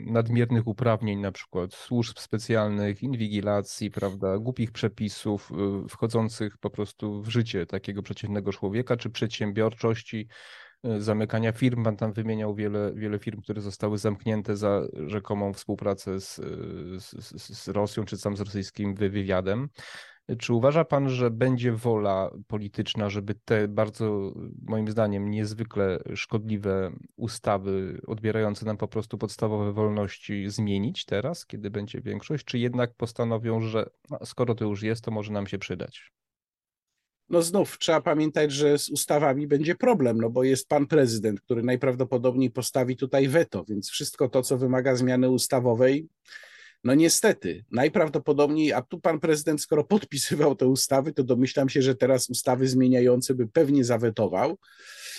nadmiernych 0.06 0.66
uprawnień, 0.66 1.20
na 1.20 1.32
przykład 1.32 1.74
służb 1.74 2.18
specjalnych, 2.18 3.02
inwigilacji, 3.02 3.90
prawda, 3.90 4.38
głupich 4.38 4.72
przepisów 4.72 5.50
e, 5.52 5.88
wchodzących 5.88 6.58
po 6.58 6.70
prostu 6.70 7.22
w 7.22 7.28
życie 7.28 7.66
takiego 7.66 8.02
przeciętnego 8.02 8.52
człowieka, 8.52 8.96
czy 8.96 9.10
przedsiębiorczości, 9.10 10.28
zamykania 10.98 11.52
firm. 11.52 11.84
Pan 11.84 11.96
tam 11.96 12.12
wymieniał 12.12 12.54
wiele, 12.54 12.92
wiele 12.94 13.18
firm, 13.18 13.40
które 13.42 13.60
zostały 13.60 13.98
zamknięte 13.98 14.56
za 14.56 14.82
rzekomą 15.06 15.52
współpracę 15.52 16.20
z, 16.20 16.34
z, 16.98 17.58
z 17.58 17.68
Rosją, 17.68 18.04
czy 18.04 18.20
tam 18.20 18.36
z 18.36 18.40
rosyjskim 18.40 18.94
wywiadem. 18.94 19.68
Czy 20.38 20.54
uważa 20.54 20.84
pan, 20.84 21.08
że 21.08 21.30
będzie 21.30 21.72
wola 21.72 22.30
polityczna, 22.46 23.10
żeby 23.10 23.34
te 23.34 23.68
bardzo, 23.68 24.32
moim 24.62 24.88
zdaniem, 24.88 25.30
niezwykle 25.30 25.98
szkodliwe 26.14 26.92
ustawy 27.16 28.00
odbierające 28.06 28.66
nam 28.66 28.76
po 28.76 28.88
prostu 28.88 29.18
podstawowe 29.18 29.72
wolności 29.72 30.50
zmienić 30.50 31.04
teraz, 31.04 31.46
kiedy 31.46 31.70
będzie 31.70 32.00
większość, 32.00 32.44
czy 32.44 32.58
jednak 32.58 32.94
postanowią, 32.94 33.60
że 33.60 33.90
no, 34.10 34.18
skoro 34.24 34.54
to 34.54 34.64
już 34.64 34.82
jest, 34.82 35.04
to 35.04 35.10
może 35.10 35.32
nam 35.32 35.46
się 35.46 35.58
przydać? 35.58 36.12
No 37.28 37.42
znów 37.42 37.78
trzeba 37.78 38.00
pamiętać, 38.00 38.52
że 38.52 38.78
z 38.78 38.90
ustawami 38.90 39.46
będzie 39.46 39.74
problem, 39.74 40.20
no 40.20 40.30
bo 40.30 40.44
jest 40.44 40.68
pan 40.68 40.86
prezydent, 40.86 41.40
który 41.40 41.62
najprawdopodobniej 41.62 42.50
postawi 42.50 42.96
tutaj 42.96 43.28
weto, 43.28 43.64
więc 43.68 43.90
wszystko 43.90 44.28
to, 44.28 44.42
co 44.42 44.58
wymaga 44.58 44.96
zmiany 44.96 45.30
ustawowej, 45.30 46.08
no 46.84 46.94
niestety, 46.94 47.64
najprawdopodobniej, 47.70 48.72
a 48.72 48.82
tu 48.82 49.00
pan 49.00 49.20
prezydent, 49.20 49.62
skoro 49.62 49.84
podpisywał 49.84 50.54
te 50.56 50.66
ustawy, 50.66 51.12
to 51.12 51.24
domyślam 51.24 51.68
się, 51.68 51.82
że 51.82 51.94
teraz 51.94 52.30
ustawy 52.30 52.68
zmieniające 52.68 53.34
by 53.34 53.46
pewnie 53.46 53.84
zawetował. 53.84 54.58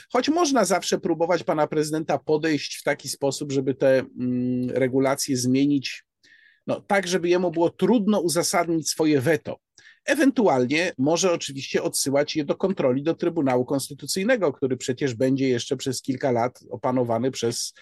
Choć 0.10 0.30
można 0.30 0.65
zawsze 0.65 1.00
próbować 1.00 1.44
pana 1.44 1.68
prezydenta 1.68 2.18
podejść 2.18 2.78
w 2.78 2.84
taki 2.84 3.10
sposób, 3.10 3.52
żeby 3.52 3.74
te 3.74 4.00
mm, 4.00 4.70
regulacje 4.70 5.38
zmienić, 5.38 6.04
no, 6.68 6.82
tak, 6.82 7.08
żeby 7.08 7.30
jemu 7.30 7.52
było 7.52 7.70
trudno 7.70 8.20
uzasadnić 8.20 8.89
swoje 8.89 9.22
weto. 9.22 9.60
Ewentualnie 10.06 10.91
może 10.98 11.32
oczywiście 11.32 11.84
odsyłać 11.84 12.36
je 12.36 12.46
do 12.46 12.56
kontroli 12.56 13.04
do 13.04 13.13
Trybunału 13.13 13.65
Konstytucyjnego, 13.65 14.54
który 14.54 14.78
przecież 14.78 15.13
będzie 15.13 15.50
jeszcze 15.50 15.78
przez 15.78 16.02
kilka 16.02 16.32
lat 16.32 16.60
opanowany 16.70 17.32
przez 17.32 17.74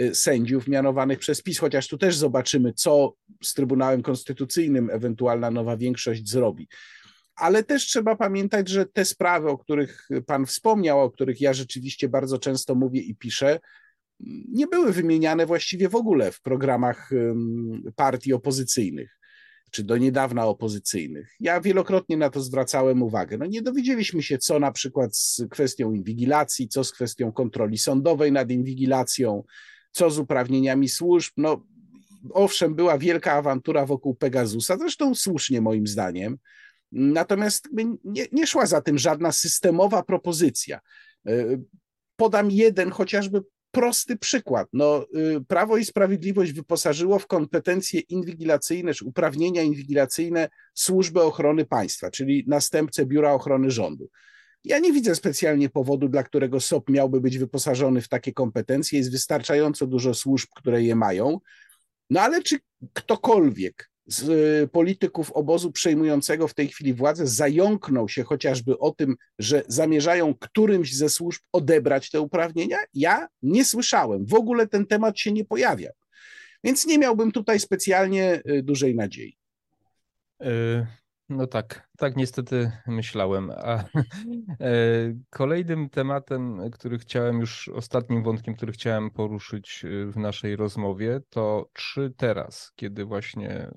y, 0.00 0.14
sędziów 0.14 0.68
mianowanych 0.68 1.18
przez 1.18 1.42
PiS, 1.42 1.58
chociaż 1.58 1.88
tu 1.88 1.98
też 1.98 2.16
zobaczymy, 2.16 2.72
co 2.72 3.14
z 3.42 3.54
Trybunałem 3.54 4.02
Konstytucyjnym 4.02 4.90
ewentualna 4.90 5.50
nowa 5.50 5.76
większość 5.76 6.28
zrobi. 6.28 6.68
Ale 7.36 7.64
też 7.64 7.86
trzeba 7.86 8.16
pamiętać, 8.16 8.68
że 8.68 8.86
te 8.86 9.04
sprawy, 9.04 9.48
o 9.48 9.58
których 9.58 10.08
Pan 10.26 10.46
wspomniał, 10.46 11.00
o 11.00 11.10
których 11.10 11.40
ja 11.40 11.52
rzeczywiście 11.52 12.08
bardzo 12.08 12.38
często 12.38 12.74
mówię 12.74 13.00
i 13.00 13.14
piszę, 13.14 13.60
nie 14.48 14.66
były 14.66 14.92
wymieniane 14.92 15.46
właściwie 15.46 15.88
w 15.88 15.94
ogóle 15.94 16.32
w 16.32 16.40
programach 16.40 17.10
partii 17.96 18.32
opozycyjnych 18.32 19.19
czy 19.70 19.84
do 19.84 19.96
niedawna 19.96 20.46
opozycyjnych. 20.46 21.34
Ja 21.40 21.60
wielokrotnie 21.60 22.16
na 22.16 22.30
to 22.30 22.40
zwracałem 22.40 23.02
uwagę. 23.02 23.38
No 23.38 23.46
nie 23.46 23.62
dowiedzieliśmy 23.62 24.22
się, 24.22 24.38
co 24.38 24.58
na 24.58 24.72
przykład 24.72 25.16
z 25.16 25.42
kwestią 25.50 25.92
inwigilacji, 25.92 26.68
co 26.68 26.84
z 26.84 26.92
kwestią 26.92 27.32
kontroli 27.32 27.78
sądowej 27.78 28.32
nad 28.32 28.50
inwigilacją, 28.50 29.44
co 29.92 30.10
z 30.10 30.18
uprawnieniami 30.18 30.88
służb. 30.88 31.32
No, 31.36 31.66
owszem, 32.30 32.74
była 32.74 32.98
wielka 32.98 33.32
awantura 33.32 33.86
wokół 33.86 34.14
Pegasusa, 34.14 34.76
zresztą 34.76 35.14
słusznie 35.14 35.60
moim 35.60 35.86
zdaniem. 35.86 36.38
Natomiast 36.92 37.68
nie, 38.04 38.26
nie 38.32 38.46
szła 38.46 38.66
za 38.66 38.80
tym 38.80 38.98
żadna 38.98 39.32
systemowa 39.32 40.02
propozycja. 40.02 40.80
E, 41.26 41.32
podam 42.16 42.50
jeden 42.50 42.90
chociażby 42.90 43.42
prosty 43.70 44.16
przykład. 44.16 44.68
No, 44.72 45.06
y, 45.16 45.44
Prawo 45.48 45.76
i 45.76 45.84
Sprawiedliwość 45.84 46.52
wyposażyło 46.52 47.18
w 47.18 47.26
kompetencje 47.26 48.00
inwigilacyjne 48.00 48.94
czy 48.94 49.04
uprawnienia 49.04 49.62
inwigilacyjne 49.62 50.48
Służbę 50.74 51.22
Ochrony 51.22 51.64
Państwa, 51.64 52.10
czyli 52.10 52.44
następcę 52.46 53.06
Biura 53.06 53.32
Ochrony 53.32 53.70
Rządu. 53.70 54.08
Ja 54.64 54.78
nie 54.78 54.92
widzę 54.92 55.14
specjalnie 55.14 55.68
powodu, 55.68 56.08
dla 56.08 56.22
którego 56.22 56.60
SOP 56.60 56.90
miałby 56.90 57.20
być 57.20 57.38
wyposażony 57.38 58.00
w 58.00 58.08
takie 58.08 58.32
kompetencje. 58.32 58.98
Jest 58.98 59.12
wystarczająco 59.12 59.86
dużo 59.86 60.14
służb, 60.14 60.48
które 60.56 60.82
je 60.82 60.94
mają. 60.94 61.38
No 62.10 62.20
ale 62.20 62.42
czy 62.42 62.58
ktokolwiek 62.92 63.89
z 64.10 64.28
y, 64.28 64.68
polityków 64.68 65.32
obozu 65.32 65.72
przejmującego 65.72 66.48
w 66.48 66.54
tej 66.54 66.68
chwili 66.68 66.94
władzę 66.94 67.26
zająknął 67.26 68.08
się 68.08 68.24
chociażby 68.24 68.78
o 68.78 68.90
tym, 68.90 69.16
że 69.38 69.62
zamierzają 69.68 70.34
którymś 70.34 70.96
ze 70.96 71.08
służb 71.08 71.40
odebrać 71.52 72.10
te 72.10 72.20
uprawnienia? 72.20 72.78
Ja 72.94 73.28
nie 73.42 73.64
słyszałem. 73.64 74.26
W 74.26 74.34
ogóle 74.34 74.66
ten 74.66 74.86
temat 74.86 75.18
się 75.18 75.32
nie 75.32 75.44
pojawiał. 75.44 75.92
Więc 76.64 76.86
nie 76.86 76.98
miałbym 76.98 77.32
tutaj 77.32 77.60
specjalnie 77.60 78.42
y, 78.50 78.62
dużej 78.62 78.94
nadziei. 78.94 79.36
Y, 80.42 80.86
no 81.28 81.46
tak, 81.46 81.88
tak 81.98 82.16
niestety 82.16 82.72
myślałem. 82.86 83.50
A 83.50 83.84
kolejnym 85.30 85.90
tematem, 85.90 86.70
który 86.72 86.98
chciałem 86.98 87.40
już, 87.40 87.68
ostatnim 87.68 88.22
wątkiem, 88.22 88.54
który 88.54 88.72
chciałem 88.72 89.10
poruszyć 89.10 89.84
w 90.06 90.16
naszej 90.16 90.56
rozmowie, 90.56 91.20
to 91.28 91.70
czy 91.72 92.12
teraz, 92.16 92.72
kiedy 92.76 93.04
właśnie 93.04 93.70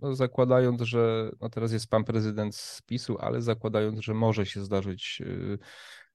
no 0.00 0.14
zakładając, 0.14 0.82
że 0.82 1.30
no 1.40 1.50
teraz 1.50 1.72
jest 1.72 1.90
pan 1.90 2.04
prezydent 2.04 2.56
z 2.56 2.82
PiSu, 2.82 3.18
ale 3.20 3.42
zakładając, 3.42 4.00
że 4.00 4.14
może 4.14 4.46
się 4.46 4.64
zdarzyć 4.64 5.22
y, 5.26 5.58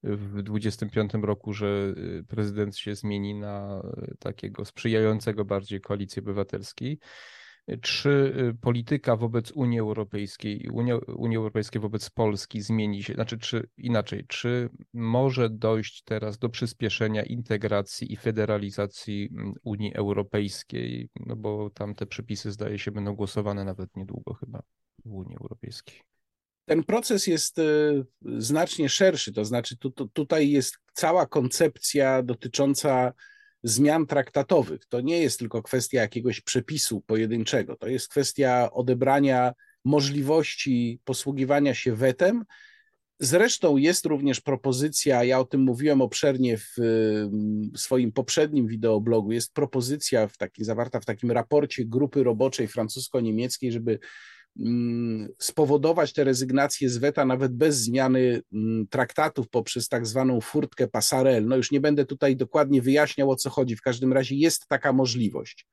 w 0.03 0.43
25 0.43 1.13
roku, 1.13 1.53
że 1.53 1.93
y, 1.97 2.23
prezydent 2.27 2.77
się 2.77 2.95
zmieni 2.95 3.35
na 3.35 3.83
takiego 4.19 4.65
sprzyjającego 4.65 5.45
bardziej 5.45 5.81
koalicji 5.81 6.19
obywatelskiej, 6.19 6.99
Czy 7.81 8.09
y, 8.09 8.53
polityka 8.61 9.15
wobec 9.15 9.51
Unii 9.51 9.79
Europejskiej, 9.79 10.69
Unia, 10.71 10.97
Unii 10.97 11.37
Europejskiej 11.37 11.81
wobec 11.81 12.09
Polski 12.09 12.61
zmieni 12.61 13.03
się? 13.03 13.13
Znaczy, 13.13 13.37
czy 13.37 13.69
inaczej, 13.77 14.25
czy 14.27 14.69
może 14.93 15.49
dojść 15.49 16.03
teraz 16.03 16.37
do 16.37 16.49
przyspieszenia 16.49 17.23
integracji 17.23 18.13
i 18.13 18.17
federalizacji 18.17 19.29
mm, 19.31 19.53
Unii 19.63 19.93
Europejskiej? 19.93 21.09
No 21.15 21.35
bo 21.35 21.69
tam 21.69 21.95
te 21.95 22.05
przepisy, 22.05 22.51
zdaje 22.51 22.79
się, 22.79 22.91
będą 22.91 23.15
głosowane 23.15 23.65
nawet 23.65 23.95
niedługo 23.95 24.33
chyba 24.33 24.63
w 25.05 25.11
Unii 25.11 25.37
Europejskiej. 25.41 26.01
Ten 26.65 26.83
proces 26.83 27.27
jest 27.27 27.59
y, 27.59 28.05
znacznie 28.37 28.89
szerszy, 28.89 29.33
to 29.33 29.45
znaczy 29.45 29.77
tu, 29.77 29.91
tu, 29.91 30.07
tutaj 30.07 30.49
jest 30.49 30.77
cała 30.93 31.25
koncepcja 31.25 32.23
dotycząca 32.23 33.13
zmian 33.63 34.05
traktatowych. 34.05 34.85
To 34.85 35.01
nie 35.01 35.21
jest 35.21 35.39
tylko 35.39 35.63
kwestia 35.63 36.01
jakiegoś 36.01 36.41
przepisu 36.41 37.01
pojedynczego, 37.01 37.75
to 37.75 37.87
jest 37.87 38.07
kwestia 38.07 38.71
odebrania 38.71 39.53
możliwości 39.85 40.99
posługiwania 41.03 41.73
się 41.73 41.95
wetem. 41.95 42.43
Zresztą 43.19 43.77
jest 43.77 44.05
również 44.05 44.41
propozycja, 44.41 45.23
ja 45.23 45.39
o 45.39 45.45
tym 45.45 45.61
mówiłem 45.61 46.01
obszernie 46.01 46.57
w 46.57 46.75
swoim 47.75 48.11
poprzednim 48.11 48.67
wideoblogu, 48.67 49.31
jest 49.31 49.53
propozycja 49.53 50.27
w 50.27 50.37
taki, 50.37 50.63
zawarta 50.63 50.99
w 50.99 51.05
takim 51.05 51.31
raporcie 51.31 51.85
grupy 51.85 52.23
roboczej 52.23 52.67
francusko-niemieckiej, 52.67 53.71
żeby 53.71 53.99
Mm, 53.99 54.09
spowodować 55.39 56.13
te 56.13 56.23
rezygnacje 56.23 56.89
z 56.89 56.97
weta 56.97 57.25
nawet 57.25 57.53
bez 57.53 57.77
zmiany 57.77 58.41
mm, 58.53 58.87
traktatów 58.87 59.49
poprzez 59.49 59.87
tak 59.87 60.07
zwaną 60.07 60.41
furtkę 60.41 60.87
pasarel. 60.87 61.47
No 61.47 61.57
już 61.57 61.71
nie 61.71 61.81
będę 61.81 62.05
tutaj 62.05 62.35
dokładnie 62.35 62.81
wyjaśniał 62.81 63.31
o 63.31 63.35
co 63.35 63.49
chodzi, 63.49 63.75
w 63.75 63.81
każdym 63.81 64.13
razie 64.13 64.35
jest 64.35 64.67
taka 64.67 64.93
możliwość. 64.93 65.67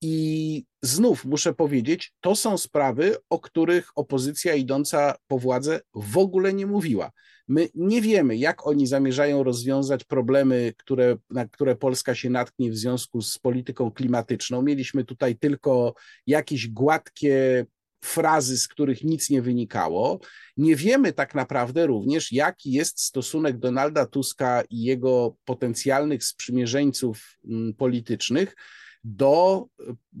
I 0.00 0.64
znów 0.82 1.24
muszę 1.24 1.54
powiedzieć, 1.54 2.12
to 2.20 2.36
są 2.36 2.58
sprawy, 2.58 3.16
o 3.30 3.38
których 3.38 3.90
opozycja 3.94 4.54
idąca 4.54 5.14
po 5.26 5.38
władzę 5.38 5.80
w 5.94 6.18
ogóle 6.18 6.52
nie 6.52 6.66
mówiła. 6.66 7.10
My 7.48 7.68
nie 7.74 8.02
wiemy, 8.02 8.36
jak 8.36 8.66
oni 8.66 8.86
zamierzają 8.86 9.42
rozwiązać 9.42 10.04
problemy, 10.04 10.72
które, 10.76 11.16
na 11.30 11.48
które 11.48 11.76
Polska 11.76 12.14
się 12.14 12.30
natknie 12.30 12.70
w 12.70 12.76
związku 12.76 13.22
z 13.22 13.38
polityką 13.38 13.90
klimatyczną. 13.90 14.62
Mieliśmy 14.62 15.04
tutaj 15.04 15.36
tylko 15.36 15.94
jakieś 16.26 16.68
gładkie 16.68 17.66
frazy, 18.04 18.58
z 18.58 18.68
których 18.68 19.04
nic 19.04 19.30
nie 19.30 19.42
wynikało. 19.42 20.20
Nie 20.56 20.76
wiemy 20.76 21.12
tak 21.12 21.34
naprawdę 21.34 21.86
również, 21.86 22.32
jaki 22.32 22.72
jest 22.72 23.00
stosunek 23.00 23.58
Donalda 23.58 24.06
Tuska 24.06 24.62
i 24.70 24.82
jego 24.82 25.36
potencjalnych 25.44 26.24
sprzymierzeńców 26.24 27.38
mm, 27.48 27.74
politycznych 27.74 28.56
do 29.04 29.66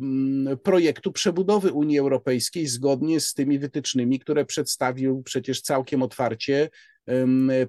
mm, 0.00 0.58
projektu 0.58 1.12
przebudowy 1.12 1.72
Unii 1.72 1.98
Europejskiej 1.98 2.66
zgodnie 2.66 3.20
z 3.20 3.34
tymi 3.34 3.58
wytycznymi, 3.58 4.18
które 4.18 4.44
przedstawił 4.44 5.22
przecież 5.22 5.60
całkiem 5.60 6.02
otwarcie 6.02 6.68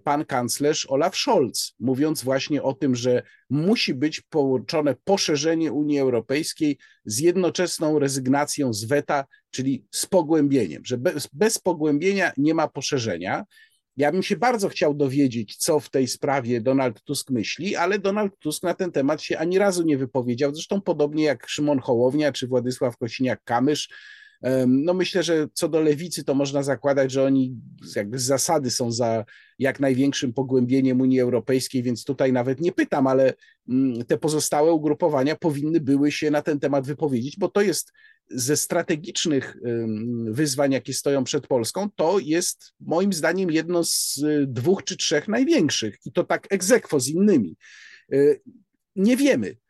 pan 0.04 0.26
kanclerz 0.26 0.86
Olaf 0.89 1.15
Scholz, 1.15 1.73
mówiąc 1.80 2.23
właśnie 2.23 2.63
o 2.63 2.73
tym, 2.73 2.95
że 2.95 3.23
musi 3.50 3.93
być 3.93 4.21
połączone 4.21 4.95
poszerzenie 5.04 5.71
Unii 5.71 6.00
Europejskiej 6.00 6.78
z 7.06 7.19
jednoczesną 7.19 8.00
rezygnacją 8.00 8.73
z 8.73 8.86
weta, 8.86 9.26
czyli 9.52 9.86
z 9.91 10.06
pogłębieniem, 10.06 10.82
że 10.86 10.97
bez, 10.97 11.30
bez 11.34 11.60
pogłębienia 11.60 12.32
nie 12.38 12.54
ma 12.54 12.67
poszerzenia. 12.67 13.43
Ja 13.97 14.12
bym 14.12 14.23
się 14.23 14.38
bardzo 14.38 14.69
chciał 14.69 14.93
dowiedzieć, 14.93 15.56
co 15.56 15.80
w 15.80 15.89
tej 15.89 16.08
sprawie 16.08 16.62
Donald 16.62 17.04
Tusk 17.04 17.30
myśli, 17.30 17.76
ale 17.76 18.00
Donald 18.00 18.39
Tusk 18.39 18.63
na 18.63 18.73
ten 18.73 18.91
temat 18.91 19.21
się 19.21 19.38
ani 19.38 19.60
razu 19.60 19.84
nie 19.84 19.97
wypowiedział. 19.97 20.56
Zresztą 20.56 20.82
podobnie 20.82 21.23
jak 21.23 21.47
Szymon 21.47 21.80
Hołownia 21.80 22.32
czy 22.32 22.47
Władysław 22.47 22.97
Kosiniak-Kamysz, 22.97 23.89
no 24.67 24.93
myślę, 24.93 25.23
że 25.23 25.47
co 25.54 25.69
do 25.69 25.82
lewicy, 25.82 26.23
to 26.23 26.36
można 26.36 26.63
zakładać, 26.63 27.12
że 27.12 27.23
oni 27.23 27.56
jakby 27.95 28.19
z 28.19 28.23
zasady 28.23 28.71
są 28.71 28.91
za 28.91 29.26
jak 29.60 29.80
największym 29.80 30.34
pogłębieniem 30.34 31.02
Unii 31.02 31.19
Europejskiej, 31.19 31.84
więc 31.84 32.04
tutaj 32.04 32.34
nawet 32.34 32.62
nie 32.62 32.71
pytam, 32.71 33.08
ale 33.08 33.34
mm, 33.69 34.06
te 34.06 34.17
pozostałe 34.17 34.71
ugrupowania 34.71 35.36
powinny 35.36 35.80
były 35.80 36.12
się 36.12 36.32
na 36.32 36.41
ten 36.41 36.60
temat 36.60 36.88
wypowiedzieć, 36.88 37.38
bo 37.38 37.50
to 37.50 37.62
jest 37.62 37.93
ze 38.30 38.58
strategicznych 38.58 39.58
wyzwań, 40.26 40.71
jakie 40.71 40.93
stoją 40.93 41.23
przed 41.23 41.47
Polską, 41.47 41.89
to 41.95 42.19
jest 42.19 42.73
moim 42.80 43.13
zdaniem 43.13 43.52
jedno 43.52 43.84
z 43.84 44.21
dwóch 44.47 44.84
czy 44.84 44.97
trzech 44.97 45.28
największych 45.28 45.97
i 46.06 46.12
to 46.12 46.23
tak 46.23 46.47
egzekwo 46.50 47.00
z 47.00 47.08
innymi. 47.08 47.56
Y, 48.13 48.41
nie 48.95 49.17
wiemy, 49.17 49.47
Y, 49.47 49.66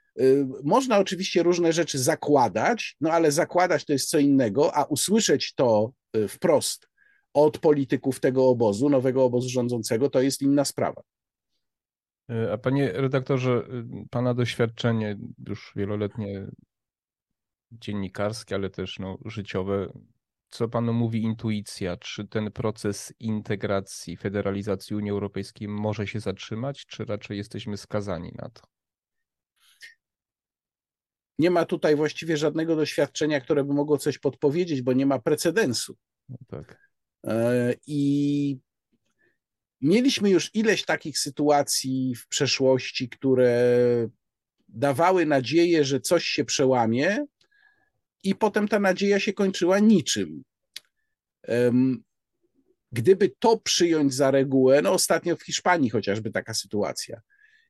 można 0.63 0.97
oczywiście 0.97 1.43
różne 1.43 1.73
rzeczy 1.73 1.99
zakładać, 1.99 2.95
no 3.01 3.11
ale 3.11 3.31
zakładać 3.31 3.85
to 3.85 3.93
jest 3.93 4.09
co 4.09 4.19
innego, 4.19 4.75
a 4.75 4.83
usłyszeć 4.83 5.53
to 5.53 5.91
y, 6.15 6.27
wprost 6.27 6.89
od 7.33 7.57
polityków 7.57 8.19
tego 8.19 8.49
obozu, 8.49 8.89
nowego 8.89 9.23
obozu 9.23 9.49
rządzącego, 9.49 10.09
to 10.09 10.21
jest 10.21 10.41
inna 10.41 10.65
sprawa. 10.65 11.01
Y, 12.31 12.51
a 12.51 12.57
panie 12.57 12.91
redaktorze, 12.91 13.67
pana 14.09 14.33
doświadczenie 14.33 15.17
już 15.47 15.73
wieloletnie 15.75 16.47
dziennikarskie, 17.71 18.55
ale 18.55 18.69
też 18.69 18.99
no, 18.99 19.17
życiowe, 19.25 19.93
co 20.49 20.69
panu 20.69 20.93
mówi 20.93 21.21
intuicja? 21.21 21.97
Czy 21.97 22.27
ten 22.27 22.51
proces 22.51 23.13
integracji, 23.19 24.17
federalizacji 24.17 24.95
Unii 24.95 25.11
Europejskiej 25.11 25.67
może 25.67 26.07
się 26.07 26.19
zatrzymać, 26.19 26.85
czy 26.85 27.05
raczej 27.05 27.37
jesteśmy 27.37 27.77
skazani 27.77 28.31
na 28.35 28.49
to? 28.49 28.76
Nie 31.39 31.51
ma 31.51 31.65
tutaj 31.65 31.95
właściwie 31.95 32.37
żadnego 32.37 32.75
doświadczenia, 32.75 33.41
które 33.41 33.63
by 33.63 33.73
mogło 33.73 33.97
coś 33.97 34.17
podpowiedzieć, 34.17 34.81
bo 34.81 34.93
nie 34.93 35.05
ma 35.05 35.19
precedensu. 35.19 35.97
No 36.29 36.37
tak. 36.47 36.89
E, 37.27 37.73
I 37.87 38.59
mieliśmy 39.81 40.29
już 40.29 40.55
ileś 40.55 40.85
takich 40.85 41.19
sytuacji 41.19 42.15
w 42.15 42.27
przeszłości, 42.27 43.09
które 43.09 43.77
dawały 44.67 45.25
nadzieję, 45.25 45.83
że 45.85 45.99
coś 45.99 46.25
się 46.25 46.45
przełamie, 46.45 47.25
i 48.23 48.35
potem 48.35 48.67
ta 48.67 48.79
nadzieja 48.79 49.19
się 49.19 49.33
kończyła 49.33 49.79
niczym. 49.79 50.43
Gdyby 52.91 53.31
to 53.39 53.57
przyjąć 53.57 54.13
za 54.13 54.31
regułę, 54.31 54.81
no 54.81 54.91
ostatnio 54.91 55.35
w 55.35 55.43
Hiszpanii 55.43 55.89
chociażby 55.89 56.31
taka 56.31 56.53
sytuacja, 56.53 57.21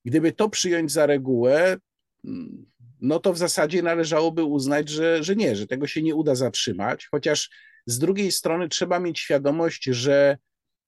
gdyby 0.05 0.31
to 0.31 0.49
przyjąć 0.49 0.91
za 0.91 1.05
regułę, 1.05 1.77
mm, 2.25 2.65
no 3.01 3.19
to 3.19 3.33
w 3.33 3.37
zasadzie 3.37 3.81
należałoby 3.81 4.43
uznać, 4.43 4.89
że, 4.89 5.23
że 5.23 5.35
nie, 5.35 5.55
że 5.55 5.67
tego 5.67 5.87
się 5.87 6.01
nie 6.01 6.15
uda 6.15 6.35
zatrzymać, 6.35 7.07
chociaż 7.11 7.49
z 7.85 7.99
drugiej 7.99 8.31
strony 8.31 8.69
trzeba 8.69 8.99
mieć 8.99 9.19
świadomość, 9.19 9.83
że 9.83 10.37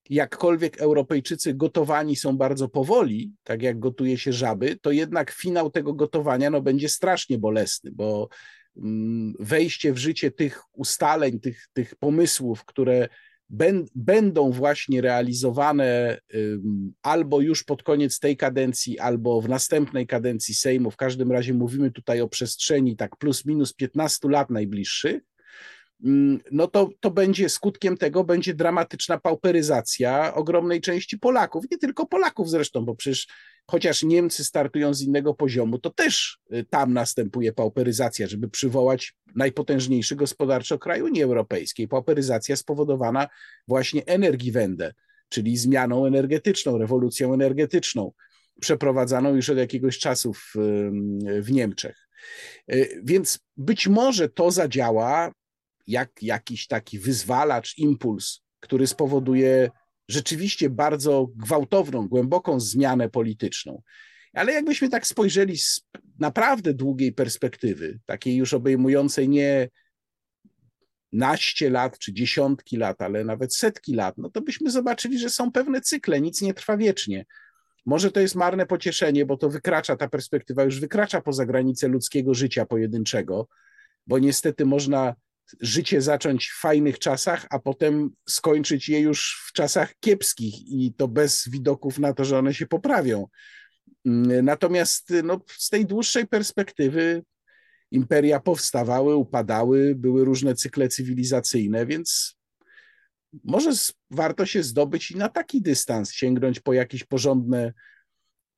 jakkolwiek 0.09 0.81
Europejczycy 0.81 1.53
gotowani 1.53 2.15
są 2.15 2.37
bardzo 2.37 2.69
powoli, 2.69 3.33
tak 3.43 3.61
jak 3.61 3.79
gotuje 3.79 4.17
się 4.17 4.33
żaby, 4.33 4.77
to 4.81 4.91
jednak 4.91 5.31
finał 5.31 5.69
tego 5.71 5.93
gotowania 5.93 6.49
no, 6.49 6.61
będzie 6.61 6.89
strasznie 6.89 7.37
bolesny, 7.37 7.91
bo 7.91 8.29
mm, 8.77 9.33
wejście 9.39 9.93
w 9.93 9.97
życie 9.97 10.31
tych 10.31 10.61
ustaleń, 10.73 11.39
tych, 11.39 11.67
tych 11.73 11.95
pomysłów, 11.95 12.65
które 12.65 13.09
będą 13.95 14.51
właśnie 14.51 15.01
realizowane 15.01 16.19
albo 17.01 17.41
już 17.41 17.63
pod 17.63 17.83
koniec 17.83 18.19
tej 18.19 18.37
kadencji, 18.37 18.99
albo 18.99 19.41
w 19.41 19.49
następnej 19.49 20.07
kadencji 20.07 20.55
Sejmu. 20.55 20.91
W 20.91 20.97
każdym 20.97 21.31
razie 21.31 21.53
mówimy 21.53 21.91
tutaj 21.91 22.21
o 22.21 22.27
przestrzeni 22.27 22.95
tak 22.95 23.15
plus 23.17 23.45
minus 23.45 23.73
15 23.73 24.29
lat 24.29 24.49
najbliższych. 24.49 25.21
No 26.51 26.67
to, 26.67 26.89
to 26.99 27.11
będzie 27.11 27.49
skutkiem 27.49 27.97
tego 27.97 28.23
będzie 28.23 28.53
dramatyczna 28.53 29.19
pauperyzacja 29.19 30.33
ogromnej 30.33 30.81
części 30.81 31.19
Polaków, 31.19 31.65
nie 31.71 31.77
tylko 31.77 32.05
Polaków 32.05 32.49
zresztą, 32.49 32.85
bo 32.85 32.95
przecież 32.95 33.27
chociaż 33.69 34.03
Niemcy 34.03 34.43
startują 34.43 34.93
z 34.93 35.01
innego 35.01 35.33
poziomu, 35.33 35.79
to 35.79 35.89
też 35.89 36.39
y, 36.53 36.65
tam 36.69 36.93
następuje 36.93 37.53
pauperyzacja, 37.53 38.27
żeby 38.27 38.49
przywołać 38.49 39.13
najpotężniejszy 39.35 40.15
gospodarczo 40.15 40.79
kraj 40.79 41.01
Unii 41.01 41.23
Europejskiej. 41.23 41.87
Pauperyzacja 41.87 42.55
spowodowana 42.55 43.27
właśnie 43.67 44.05
energiewende, 44.05 44.93
czyli 45.29 45.57
zmianą 45.57 46.05
energetyczną, 46.05 46.77
rewolucją 46.77 47.33
energetyczną, 47.33 48.11
przeprowadzaną 48.61 49.35
już 49.35 49.49
od 49.49 49.57
jakiegoś 49.57 49.99
czasu 49.99 50.33
w, 50.33 50.53
w 51.41 51.51
Niemczech. 51.51 52.09
Y, 52.73 53.01
więc 53.03 53.39
być 53.57 53.87
może 53.87 54.29
to 54.29 54.51
zadziała 54.51 55.31
jak 55.87 56.09
jakiś 56.21 56.67
taki 56.67 56.99
wyzwalacz, 56.99 57.77
impuls, 57.77 58.41
który 58.59 58.87
spowoduje 58.87 59.69
rzeczywiście 60.09 60.69
bardzo 60.69 61.27
gwałtowną, 61.35 62.07
głęboką 62.07 62.59
zmianę 62.59 63.09
polityczną. 63.09 63.81
Ale 64.33 64.53
jakbyśmy 64.53 64.89
tak 64.89 65.07
spojrzeli 65.07 65.57
z 65.57 65.81
naprawdę 66.19 66.73
długiej 66.73 67.13
perspektywy, 67.13 67.99
takiej 68.05 68.35
już 68.35 68.53
obejmującej 68.53 69.29
nie 69.29 69.69
naście 71.11 71.69
lat 71.69 71.99
czy 71.99 72.13
dziesiątki 72.13 72.77
lat, 72.77 73.01
ale 73.01 73.23
nawet 73.23 73.55
setki 73.55 73.93
lat, 73.93 74.17
no 74.17 74.29
to 74.29 74.41
byśmy 74.41 74.71
zobaczyli, 74.71 75.19
że 75.19 75.29
są 75.29 75.51
pewne 75.51 75.81
cykle, 75.81 76.21
nic 76.21 76.41
nie 76.41 76.53
trwa 76.53 76.77
wiecznie. 76.77 77.25
Może 77.85 78.11
to 78.11 78.19
jest 78.19 78.35
marne 78.35 78.65
pocieszenie, 78.65 79.25
bo 79.25 79.37
to 79.37 79.49
wykracza, 79.49 79.95
ta 79.95 80.07
perspektywa 80.07 80.63
już 80.63 80.79
wykracza 80.79 81.21
poza 81.21 81.45
granice 81.45 81.87
ludzkiego 81.87 82.33
życia 82.33 82.65
pojedynczego, 82.65 83.47
bo 84.07 84.19
niestety 84.19 84.65
można 84.65 85.15
życie 85.61 86.01
zacząć 86.01 86.49
w 86.49 86.59
fajnych 86.59 86.99
czasach, 86.99 87.47
a 87.49 87.59
potem 87.59 88.09
skończyć 88.29 88.89
je 88.89 88.99
już 88.99 89.45
w 89.47 89.53
czasach 89.53 89.93
kiepskich 89.99 90.67
i 90.67 90.93
to 90.97 91.07
bez 91.07 91.49
widoków 91.49 91.99
na 91.99 92.13
to, 92.13 92.25
że 92.25 92.37
one 92.39 92.53
się 92.53 92.67
poprawią. 92.67 93.27
Mm, 94.05 94.45
natomiast 94.45 95.13
no, 95.23 95.41
z 95.47 95.69
tej 95.69 95.85
dłuższej 95.85 96.27
perspektywy 96.27 97.23
imperia 97.91 98.39
powstawały, 98.39 99.15
upadały, 99.15 99.95
były 99.95 100.25
różne 100.25 100.55
cykle 100.55 100.87
cywilizacyjne, 100.87 101.85
więc 101.85 102.35
może 103.43 103.71
warto 104.11 104.45
się 104.45 104.63
zdobyć 104.63 105.11
i 105.11 105.17
na 105.17 105.29
taki 105.29 105.61
dystans, 105.61 106.11
sięgnąć 106.11 106.59
po 106.59 106.73
jakieś 106.73 107.03
porządne 107.03 107.73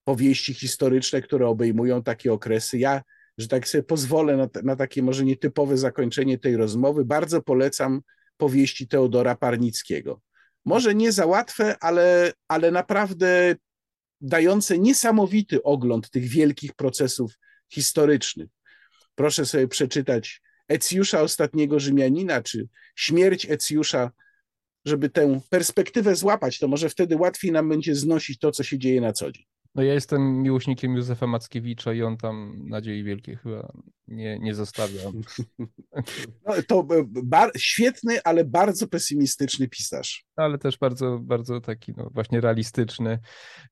powieści 0.03 0.53
historyczne, 0.53 1.21
które 1.21 1.47
obejmują 1.47 2.03
takie 2.03 2.33
okresy. 2.33 2.77
Ja, 2.77 3.01
że 3.37 3.47
tak 3.47 3.67
sobie 3.67 3.83
pozwolę 3.83 4.37
na, 4.37 4.49
na 4.63 4.75
takie 4.75 5.03
może 5.03 5.25
nietypowe 5.25 5.77
zakończenie 5.77 6.37
tej 6.37 6.57
rozmowy, 6.57 7.05
bardzo 7.05 7.41
polecam 7.41 8.01
powieści 8.37 8.87
Teodora 8.87 9.35
Parnickiego. 9.35 10.21
Może 10.65 10.95
nie 10.95 11.11
za 11.11 11.25
łatwe, 11.25 11.75
ale, 11.79 12.33
ale 12.47 12.71
naprawdę 12.71 13.55
dające 14.21 14.77
niesamowity 14.77 15.63
ogląd 15.63 16.09
tych 16.09 16.23
wielkich 16.23 16.73
procesów 16.73 17.31
historycznych. 17.69 18.49
Proszę 19.15 19.45
sobie 19.45 19.67
przeczytać 19.67 20.41
Ecjusza 20.67 21.21
Ostatniego 21.21 21.79
Rzymianina, 21.79 22.41
czy 22.41 22.67
Śmierć 22.95 23.45
Ecjusza, 23.49 24.11
żeby 24.85 25.09
tę 25.09 25.41
perspektywę 25.49 26.15
złapać, 26.15 26.59
to 26.59 26.67
może 26.67 26.89
wtedy 26.89 27.15
łatwiej 27.15 27.51
nam 27.51 27.69
będzie 27.69 27.95
znosić 27.95 28.39
to, 28.39 28.51
co 28.51 28.63
się 28.63 28.79
dzieje 28.79 29.01
na 29.01 29.13
co 29.13 29.31
dzień. 29.31 29.50
No 29.75 29.83
ja 29.83 29.93
jestem 29.93 30.41
miłośnikiem 30.41 30.95
Józefa 30.95 31.27
Mackiewicza 31.27 31.93
i 31.93 32.03
on 32.03 32.17
tam 32.17 32.61
nadziei 32.67 33.03
wielkiej 33.03 33.35
chyba 33.35 33.71
nie, 34.11 34.39
nie 34.39 34.55
zostawia. 34.55 35.01
No, 36.45 36.53
to 36.67 36.79
e, 36.79 37.03
bar- 37.23 37.51
świetny, 37.57 38.23
ale 38.23 38.45
bardzo 38.45 38.87
pesymistyczny 38.87 39.67
pisarz. 39.67 40.25
Ale 40.35 40.57
też 40.57 40.77
bardzo, 40.77 41.19
bardzo 41.19 41.61
taki 41.61 41.93
no, 41.97 42.09
właśnie 42.13 42.41
realistyczny. 42.41 43.19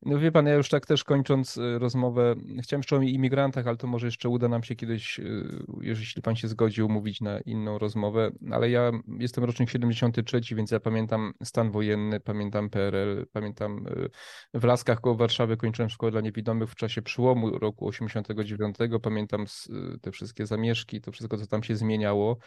No 0.02 0.20
wie 0.20 0.32
pan, 0.32 0.45
ja 0.45 0.54
już 0.54 0.70
tak 0.70 0.86
też 0.86 1.04
kończąc 1.04 1.58
e, 1.58 1.80
rozmowę, 1.80 2.36
chciałem 2.64 2.80
jeszcze 2.80 2.95
o 2.95 3.02
imigrantach, 3.02 3.68
ale 3.68 3.78
to 3.78 3.88
może 3.88 4.08
jeszcze 4.08 4.30
uda 4.30 4.47
nam 4.47 4.64
się 4.64 4.76
kiedyś, 4.76 5.20
e, 5.20 5.24
jeśli 5.82 6.22
pan 6.22 6.36
się 6.36 6.47
zgodził, 6.47 6.89
mówić 6.89 7.22
na 7.22 7.39
inną 7.39 7.78
rozmowę, 7.78 8.32
ale 8.52 8.70
ja 8.70 8.91
jestem 9.20 9.43
rocznik 9.43 9.70
73, 9.70 10.41
więc 10.56 10.72
ja 10.72 10.80
pamiętam 10.80 11.34
stan 11.43 11.72
wojenny, 11.72 12.20
pamiętam 12.20 12.70
PRL, 12.70 13.26
pamiętam 13.32 13.86
w 14.54 14.64
Laskach 14.64 15.02
koło 15.02 15.16
Warszawy 15.16 15.58
kończyłem 15.58 15.89
szkołę 15.90 16.12
dla 16.12 16.22
niewidomych 16.22 16.70
w 16.70 16.76
czasie 16.76 17.02
przełomu 17.02 17.60
roku 17.60 17.88
89, 17.88 18.76
pamiętam 19.02 19.46
te 20.02 20.12
wszystkie 20.12 20.46
zamieszki, 20.46 21.02
to 21.02 21.12
wszystko, 21.12 21.38
co 21.38 21.48
tam 21.48 21.64
się 21.64 21.76
zmieniało. 21.76 22.38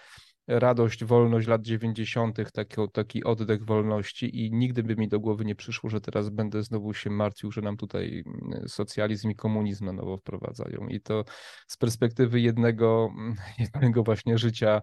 Radość, 0.49 1.05
wolność 1.05 1.49
lat 1.49 1.63
90., 1.63 2.53
taki, 2.53 2.77
taki 2.93 3.25
oddech 3.25 3.65
wolności, 3.65 4.45
i 4.45 4.53
nigdy 4.53 4.83
by 4.83 4.97
mi 4.97 5.09
do 5.09 5.21
głowy 5.21 5.45
nie 5.45 5.55
przyszło, 5.55 5.91
że 5.91 6.01
teraz 6.01 6.29
będę 6.29 6.63
znowu 6.63 6.95
się 6.95 7.11
martwił, 7.11 7.53
że 7.53 7.61
nam 7.61 7.77
tutaj 7.77 8.25
mm, 8.27 8.69
socjalizm 8.69 9.31
i 9.31 9.35
komunizm 9.35 9.85
na 9.85 9.93
nowo 9.93 10.17
wprowadzają. 10.17 10.89
I 10.89 11.01
to 11.01 11.25
z 11.67 11.77
perspektywy 11.77 12.41
jednego, 12.41 13.11
jednego 13.59 14.03
właśnie 14.03 14.39
życia 14.39 14.83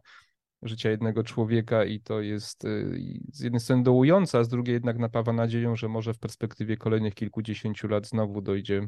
życia 0.62 0.89
jednego 0.89 1.24
człowieka 1.24 1.86
i 1.86 1.99
to 1.99 2.22
jest 2.22 2.66
y, 2.66 2.99
z 3.34 3.39
jednej 3.39 3.60
strony 3.60 3.84
dołujące, 3.84 4.38
a 4.39 4.43
z 4.43 4.49
drugiej 4.49 4.74
jednak 4.74 4.97
napawa 4.97 5.34
nadzieją, 5.34 5.76
że 5.76 5.88
może 5.88 6.14
w 6.14 6.20
perspektywie 6.20 6.78
kolejnych 6.78 7.14
kilkudziesięciu 7.14 7.88
lat 7.88 8.07
znowu 8.07 8.41
dojdzie 8.41 8.88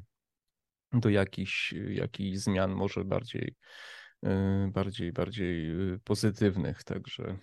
do 0.94 1.10
jakichś, 1.10 1.74
jakichś 1.74 2.38
zmian, 2.38 2.72
może 2.72 3.06
bardziej 3.06 3.56
Y, 4.26 4.72
bardziej, 4.72 5.12
bardziej 5.12 5.70
y, 5.94 6.00
pozytywnych, 6.04 6.84
także. 6.84 7.38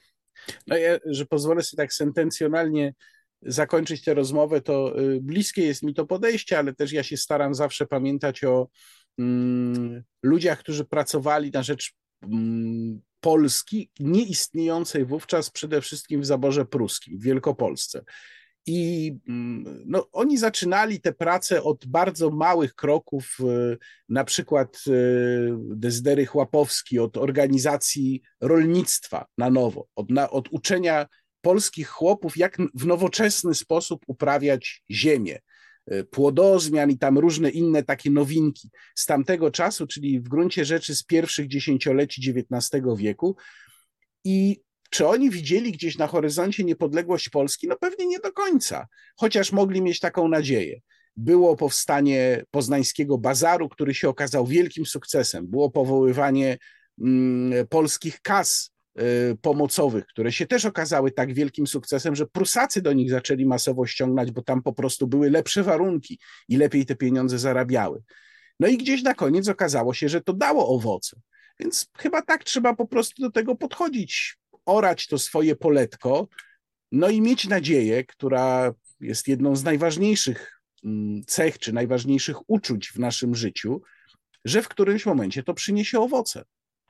No 0.67 0.77
ja, 0.77 0.99
że 1.07 1.27
pozwolę 1.27 1.63
sobie 1.63 1.83
tak 1.83 1.93
sentencjonalnie 1.93 2.95
zakończyć 3.43 4.05
tę 4.05 4.15
rozmowę, 4.15 4.61
to 4.61 4.95
bliskie 5.21 5.63
jest 5.63 5.83
mi 5.83 5.95
to 5.95 6.07
podejście, 6.07 6.59
ale 6.59 6.75
też 6.75 6.93
ja 6.93 7.03
się 7.03 7.17
staram 7.17 7.55
zawsze 7.55 7.87
pamiętać 7.87 8.45
o 8.45 8.69
mm, 9.19 10.03
ludziach, 10.23 10.59
którzy 10.59 10.85
pracowali 10.85 11.51
na 11.51 11.63
rzecz 11.63 11.95
mm, 12.23 13.01
Polski, 13.21 13.91
nieistniejącej 14.01 15.05
wówczas 15.05 15.51
przede 15.51 15.81
wszystkim 15.81 16.21
w 16.21 16.27
zaborze 16.27 16.65
pruskim, 16.65 17.19
w 17.19 17.23
Wielkopolsce. 17.23 18.05
I 18.67 19.13
mm, 19.29 19.83
no, 19.87 20.09
oni 20.13 20.39
zaczynali 20.39 21.01
te 21.01 21.13
prace 21.13 21.63
od 21.63 21.87
bardzo 21.87 22.31
małych 22.31 22.75
kroków, 22.75 23.37
e, 23.41 23.77
na 24.09 24.25
przykład 24.25 24.79
e, 24.87 24.91
Dezdery 25.59 26.27
Chłapowski, 26.27 26.99
od 26.99 27.17
organizacji 27.17 28.23
rolnictwa 28.41 29.27
na 29.39 29.51
nowo, 29.51 29.87
od, 29.97 30.11
na, 30.11 30.31
od 30.31 30.49
uczenia 30.51 31.07
polskich 31.41 31.89
chłopów, 31.89 32.37
jak 32.37 32.57
w 32.75 32.87
nowoczesny 32.87 33.55
sposób 33.55 34.05
uprawiać 34.07 34.83
ziemię, 34.91 35.39
płodozmian 36.11 36.91
i 36.91 36.99
tam 36.99 37.19
różne 37.19 37.51
inne 37.51 37.83
takie 37.83 38.11
nowinki 38.11 38.71
z 38.95 39.07
tamtego 39.07 39.51
czasu, 39.51 39.87
czyli 39.87 40.21
w 40.21 40.29
gruncie 40.29 40.65
rzeczy 40.65 40.97
z 40.97 41.03
pierwszych 41.03 41.49
dziesięcioleci 41.49 42.31
XIX 42.31 42.83
wieku. 42.97 43.37
I 44.25 44.61
czy 44.91 45.07
oni 45.07 45.31
widzieli 45.31 45.73
gdzieś 45.73 45.99
na 45.99 46.07
horyzoncie 46.07 46.65
niepodległość 46.65 47.29
Polski? 47.29 47.69
No 47.69 47.77
pewnie 47.81 48.07
nie 48.07 48.19
do 48.19 48.33
końca, 48.33 48.87
chociaż 49.17 49.53
mogli 49.53 49.83
mieć 49.83 50.01
taką 50.01 50.29
nadzieję. 50.29 50.81
Było 51.17 51.57
powstanie 51.57 52.45
poznańskiego 52.51 53.19
bazaru, 53.19 53.69
który 53.69 53.95
się 53.95 54.09
okazał 54.09 54.47
wielkim 54.47 54.87
sukcesem. 54.87 55.47
Było 55.47 55.71
powoływanie 55.71 56.59
mm, 57.01 57.67
polskich 57.67 58.21
kas 58.21 58.71
pomocowych, 59.43 60.07
które 60.07 60.33
się 60.33 60.47
też 60.47 60.65
okazały 60.65 61.11
tak 61.11 61.35
wielkim 61.35 61.67
sukcesem, 61.67 62.17
że 62.17 62.27
Prusacy 62.27 62.83
do 62.83 62.93
nich 62.93 63.11
zaczęli 63.11 63.47
masowo 63.47 63.87
ściągnąć, 63.87 64.31
bo 64.31 64.43
tam 64.43 64.63
po 64.63 64.73
prostu 64.73 65.07
były 65.07 65.31
lepsze 65.31 65.63
warunki 65.63 66.19
i 66.49 66.57
lepiej 66.57 66.87
te 66.87 66.97
pieniądze 66.97 67.39
zarabiały. 67.39 68.03
No 68.61 68.69
i 68.69 68.79
gdzieś 68.79 69.03
na 69.03 69.15
koniec 69.15 69.49
okazało 69.49 69.95
się, 69.95 70.09
że 70.09 70.21
to 70.21 70.33
dało 70.33 70.69
owoce. 70.69 71.21
Więc 71.61 71.91
chyba 71.99 72.23
tak 72.23 72.45
trzeba 72.45 72.75
po 72.75 72.87
prostu 72.87 73.23
do 73.23 73.31
tego 73.31 73.55
podchodzić 73.57 74.39
orać 74.67 75.07
to 75.07 75.19
swoje 75.19 75.57
poletko, 75.57 76.29
no 76.93 77.09
i 77.09 77.21
mieć 77.21 77.49
nadzieję, 77.49 78.05
która 78.05 78.75
jest 79.01 79.29
jedną 79.29 79.57
z 79.57 79.65
najważniejszych 79.65 80.61
mm, 80.85 81.25
cech 81.27 81.59
czy 81.59 81.73
najważniejszych 81.73 82.51
uczuć 82.51 82.89
w 82.89 82.99
naszym 82.99 83.35
życiu, 83.35 83.83
że 84.45 84.63
w 84.63 84.69
którymś 84.69 85.07
momencie 85.07 85.43
to 85.43 85.55
przyniesie 85.55 86.01
owoce. 86.01 86.45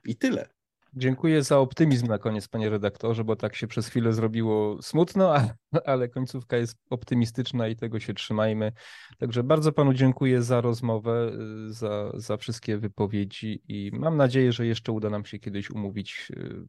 I 0.05 0.17
tyle. 0.17 0.49
Dziękuję 0.95 1.43
za 1.43 1.59
optymizm 1.59 2.07
na 2.07 2.19
koniec, 2.19 2.49
panie 2.49 2.71
redaktorze, 2.71 3.25
bo 3.25 3.37
tak 3.37 3.57
się 3.57 3.67
przez 3.67 3.89
chwilę 3.89 4.13
zrobiło 4.13 4.83
smutno, 4.83 5.35
ale 5.85 6.09
końcówka 6.09 6.57
jest 6.57 6.79
optymistyczna 6.91 7.69
i 7.69 7.77
tego 7.77 8.01
się 8.01 8.15
trzymajmy. 8.15 8.73
Także 9.19 9.43
bardzo 9.43 9.73
panu 9.73 9.95
dziękuję 9.95 10.43
za 10.43 10.61
rozmowę, 10.61 11.33
y, 11.69 11.73
za, 11.73 12.13
za 12.15 12.37
wszystkie 12.37 12.79
wypowiedzi 12.79 13.63
i 13.69 13.91
mam 13.93 14.17
nadzieję, 14.17 14.53
że 14.53 14.67
jeszcze 14.67 14.93
uda 14.93 15.11
nam 15.11 15.25
się 15.25 15.39
kiedyś 15.39 15.71
umówić 15.71 16.29
y, 16.31 16.67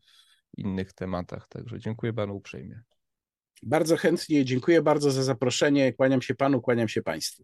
innych 0.58 0.94
tematach. 0.94 1.48
Także 1.48 1.80
dziękuję 1.80 2.14
panu 2.14 2.36
uprzejmie. 2.36 2.82
Bardzo 3.64 3.98
chętnie, 3.98 4.46
dziękuję 4.46 4.82
bardzo 4.82 5.12
za 5.12 5.24
zaproszenie. 5.24 5.94
Kłaniam 5.94 6.22
się 6.22 6.36
panu, 6.36 6.62
kłaniam 6.62 6.88
się 6.88 7.02
państwu. 7.02 7.44